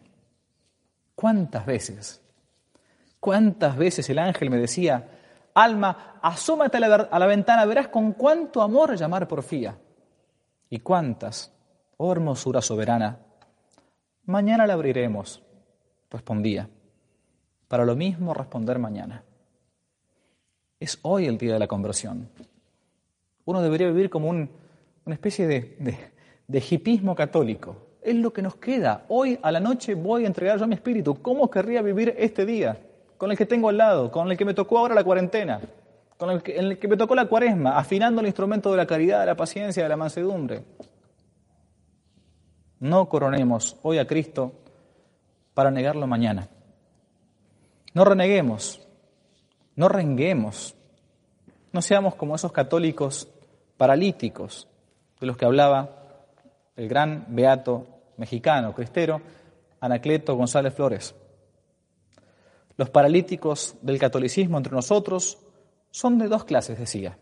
¿Cuántas 1.13 1.67
veces? 1.67 2.19
¿Cuántas 3.19 3.77
veces 3.77 4.09
el 4.09 4.17
ángel 4.17 4.49
me 4.49 4.57
decía, 4.57 5.07
alma, 5.53 6.19
asómate 6.21 6.77
a 6.77 7.19
la, 7.19 7.25
ventana, 7.27 7.65
verás 7.65 7.87
con 7.87 8.13
cuánto 8.13 8.61
amor 8.61 8.95
llamar 8.95 9.27
porfía? 9.27 9.77
¿Y 10.69 10.79
cuántas, 10.79 11.51
oh 11.97 12.11
hermosura 12.11 12.61
soberana? 12.61 13.19
Mañana 14.25 14.65
la 14.65 14.73
abriremos, 14.73 15.41
respondía. 16.09 16.69
Para 17.67 17.85
lo 17.85 17.95
mismo 17.95 18.33
responder 18.33 18.79
mañana. 18.79 19.23
Es 20.79 20.99
hoy 21.03 21.25
el 21.25 21.37
día 21.37 21.53
de 21.53 21.59
la 21.59 21.67
conversión. 21.67 22.29
Uno 23.45 23.61
debería 23.61 23.87
vivir 23.87 24.09
como 24.09 24.29
una 24.29 24.49
especie 25.07 25.47
de, 25.47 25.77
de, 25.79 25.97
de 26.47 26.63
hipismo 26.69 27.15
católico. 27.15 27.77
Es 28.01 28.15
lo 28.15 28.33
que 28.33 28.41
nos 28.41 28.55
queda. 28.55 29.05
Hoy 29.09 29.39
a 29.41 29.51
la 29.51 29.59
noche 29.59 29.93
voy 29.93 30.23
a 30.23 30.27
entregar 30.27 30.59
yo 30.59 30.67
mi 30.67 30.75
espíritu. 30.75 31.21
¿Cómo 31.21 31.49
querría 31.49 31.81
vivir 31.81 32.15
este 32.17 32.45
día? 32.45 32.77
Con 33.21 33.29
el 33.29 33.37
que 33.37 33.45
tengo 33.45 33.69
al 33.69 33.77
lado, 33.77 34.09
con 34.09 34.31
el 34.31 34.35
que 34.35 34.45
me 34.45 34.55
tocó 34.55 34.79
ahora 34.79 34.95
la 34.95 35.03
cuarentena, 35.03 35.61
con 36.17 36.31
el 36.31 36.41
que, 36.41 36.87
me 36.87 36.97
tocó 36.97 37.13
la 37.13 37.27
cuaresma, 37.27 37.77
afinando 37.77 38.19
el 38.19 38.25
instrumento 38.25 38.71
de 38.71 38.77
la 38.77 38.87
caridad, 38.87 39.19
de 39.19 39.27
la 39.27 39.35
paciencia, 39.35 39.83
de 39.83 39.89
la 39.89 39.95
mansedumbre. 39.95 40.63
No 42.79 43.07
coronemos 43.07 43.77
hoy 43.83 43.99
a 43.99 44.07
Cristo 44.07 44.53
para 45.53 45.69
negarlo 45.69 46.07
mañana. 46.07 46.49
No 47.93 48.05
reneguemos, 48.05 48.81
no 49.75 49.87
renguemos, 49.87 50.75
no 51.73 51.83
seamos 51.83 52.15
como 52.15 52.33
esos 52.33 52.51
católicos 52.51 53.29
paralíticos 53.77 54.67
de 55.19 55.27
los 55.27 55.37
que 55.37 55.45
hablaba 55.45 55.91
el 56.75 56.87
gran 56.87 57.27
beato 57.27 57.85
mexicano, 58.17 58.73
cristero, 58.73 59.21
Anacleto 59.79 60.35
González 60.35 60.73
Flores. 60.73 61.13
Los 62.77 62.89
paralíticos 62.89 63.75
del 63.81 63.99
catolicismo 63.99 64.57
entre 64.57 64.73
nosotros 64.73 65.37
son 65.91 66.17
de 66.17 66.27
dos 66.27 66.45
clases, 66.45 66.79
decía. 66.79 67.17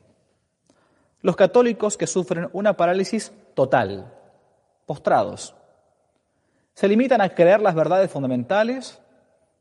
Los 1.21 1.35
católicos 1.35 1.97
que 1.97 2.07
sufren 2.07 2.49
una 2.53 2.77
parálisis 2.77 3.31
total, 3.53 4.13
postrados. 4.85 5.55
Se 6.73 6.87
limitan 6.87 7.19
a 7.21 7.29
creer 7.29 7.61
las 7.61 7.75
verdades 7.75 8.09
fundamentales, 8.09 9.01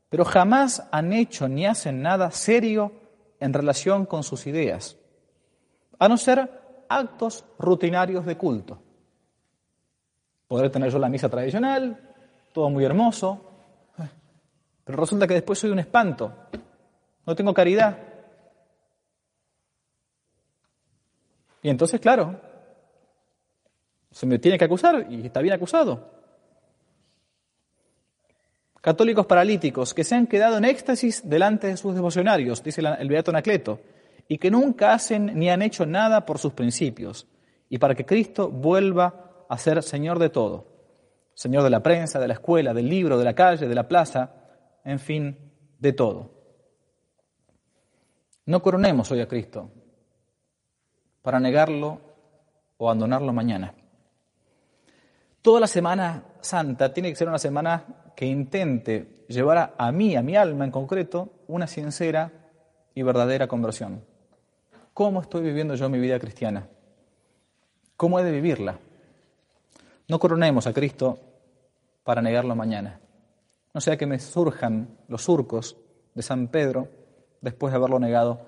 pero 0.09 0.23
jamás 0.25 0.87
han 0.91 1.11
hecho 1.11 1.47
ni 1.47 1.65
hacen 1.65 2.01
nada 2.01 2.31
serio 2.31 2.93
en 3.39 3.53
relación 3.53 4.05
con 4.05 4.23
sus 4.23 4.47
ideas, 4.47 4.97
a 5.97 6.07
no 6.07 6.17
ser 6.17 6.49
actos 6.87 7.45
rutinarios 7.57 8.25
de 8.25 8.37
culto. 8.37 8.81
Podré 10.47 10.69
tener 10.69 10.91
yo 10.91 10.97
la 10.97 11.09
misa 11.09 11.29
tradicional, 11.29 12.09
todo 12.53 12.69
muy 12.69 12.83
hermoso, 12.83 13.48
pero 14.89 15.01
resulta 15.01 15.27
que 15.27 15.35
después 15.35 15.59
soy 15.59 15.69
un 15.69 15.77
espanto, 15.77 16.33
no 17.23 17.35
tengo 17.35 17.53
caridad. 17.53 17.95
Y 21.61 21.69
entonces, 21.69 21.99
claro, 21.99 22.41
se 24.09 24.25
me 24.25 24.39
tiene 24.39 24.57
que 24.57 24.65
acusar 24.65 25.05
y 25.07 25.27
está 25.27 25.41
bien 25.41 25.53
acusado. 25.53 26.09
Católicos 28.81 29.27
paralíticos 29.27 29.93
que 29.93 30.03
se 30.03 30.15
han 30.15 30.25
quedado 30.25 30.57
en 30.57 30.65
éxtasis 30.65 31.21
delante 31.29 31.67
de 31.67 31.77
sus 31.77 31.93
devocionarios, 31.93 32.63
dice 32.63 32.81
el 32.81 33.09
Beato 33.09 33.29
Anacleto, 33.29 33.81
y 34.27 34.39
que 34.39 34.49
nunca 34.49 34.93
hacen 34.93 35.37
ni 35.37 35.51
han 35.51 35.61
hecho 35.61 35.85
nada 35.85 36.25
por 36.25 36.39
sus 36.39 36.53
principios, 36.53 37.27
y 37.69 37.77
para 37.77 37.93
que 37.93 38.07
Cristo 38.07 38.49
vuelva 38.49 39.45
a 39.47 39.55
ser 39.59 39.83
Señor 39.83 40.17
de 40.17 40.29
todo, 40.29 40.65
Señor 41.35 41.61
de 41.61 41.69
la 41.69 41.83
prensa, 41.83 42.19
de 42.19 42.27
la 42.27 42.33
escuela, 42.33 42.73
del 42.73 42.89
libro, 42.89 43.19
de 43.19 43.25
la 43.25 43.35
calle, 43.35 43.67
de 43.67 43.75
la 43.75 43.87
plaza, 43.87 44.38
en 44.89 44.99
fin, 44.99 45.37
de 45.77 45.93
todo. 45.93 46.31
No 48.47 48.61
coronemos 48.63 49.11
hoy 49.11 49.21
a 49.21 49.27
Cristo 49.27 49.69
para 51.21 51.39
negarlo 51.39 52.01
o 52.77 52.89
abandonarlo 52.89 53.31
mañana. 53.31 53.75
Toda 55.43 55.59
la 55.59 55.67
Semana 55.67 56.23
Santa 56.41 56.91
tiene 56.91 57.09
que 57.09 57.15
ser 57.15 57.27
una 57.27 57.37
semana 57.37 58.11
que 58.15 58.25
intente 58.25 59.25
llevar 59.27 59.75
a, 59.77 59.91
mí, 59.91 60.15
a 60.15 60.23
mi 60.23 60.35
alma 60.35 60.65
en 60.65 60.71
concreto, 60.71 61.33
una 61.47 61.67
sincera 61.67 62.31
y 62.95 63.03
verdadera 63.03 63.47
conversión. 63.47 64.03
¿Cómo 64.95 65.21
estoy 65.21 65.43
viviendo 65.43 65.75
yo 65.75 65.87
mi 65.87 65.99
vida 65.99 66.19
cristiana? 66.19 66.67
¿Cómo 67.95 68.19
he 68.19 68.23
de 68.23 68.31
vivirla? 68.31 68.79
No 70.07 70.19
coronemos 70.19 70.65
a 70.65 70.73
Cristo 70.73 71.19
para 72.03 72.23
negarlo 72.23 72.55
mañana. 72.55 72.99
No 73.79 73.81
sea 73.81 73.95
que 73.95 74.05
me 74.05 74.19
surjan 74.19 74.89
los 75.07 75.23
surcos 75.23 75.77
de 76.13 76.21
San 76.21 76.49
Pedro 76.49 76.89
después 77.39 77.71
de 77.71 77.77
haberlo 77.77 77.97
negado 77.97 78.41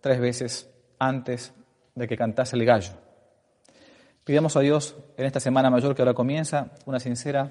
tres 0.00 0.20
veces 0.20 0.70
antes 1.00 1.52
de 1.96 2.06
que 2.06 2.16
cantase 2.16 2.54
el 2.54 2.64
gallo. 2.64 2.92
Pidamos 4.22 4.56
a 4.56 4.60
Dios 4.60 4.94
en 5.16 5.26
esta 5.26 5.40
semana 5.40 5.70
mayor 5.70 5.96
que 5.96 6.02
ahora 6.02 6.14
comienza 6.14 6.70
una 6.84 7.00
sincera, 7.00 7.50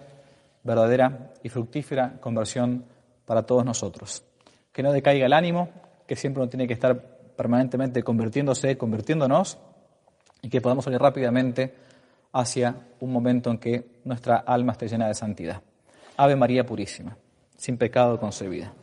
verdadera 0.63 1.33
y 1.43 1.49
fructífera 1.49 2.21
conversión 2.21 2.85
para 3.25 3.45
todos 3.45 3.65
nosotros. 3.65 4.23
Que 4.71 4.81
no 4.81 4.93
decaiga 4.93 5.25
el 5.25 5.33
ánimo, 5.33 5.67
que 6.07 6.15
siempre 6.15 6.41
uno 6.41 6.49
tiene 6.49 6.67
que 6.67 6.73
estar 6.73 6.97
permanentemente 7.35 8.01
convirtiéndose, 8.01 8.77
convirtiéndonos, 8.77 9.57
y 10.41 10.47
que 10.47 10.61
podamos 10.61 10.85
salir 10.85 11.01
rápidamente 11.01 11.75
hacia 12.31 12.77
un 13.01 13.11
momento 13.11 13.51
en 13.51 13.57
que 13.57 13.99
nuestra 14.05 14.37
alma 14.37 14.71
esté 14.71 14.87
llena 14.87 15.09
de 15.09 15.15
santidad. 15.15 15.61
Ave 16.15 16.37
María 16.37 16.65
Purísima, 16.65 17.17
sin 17.57 17.77
pecado 17.77 18.19
concebida. 18.19 18.73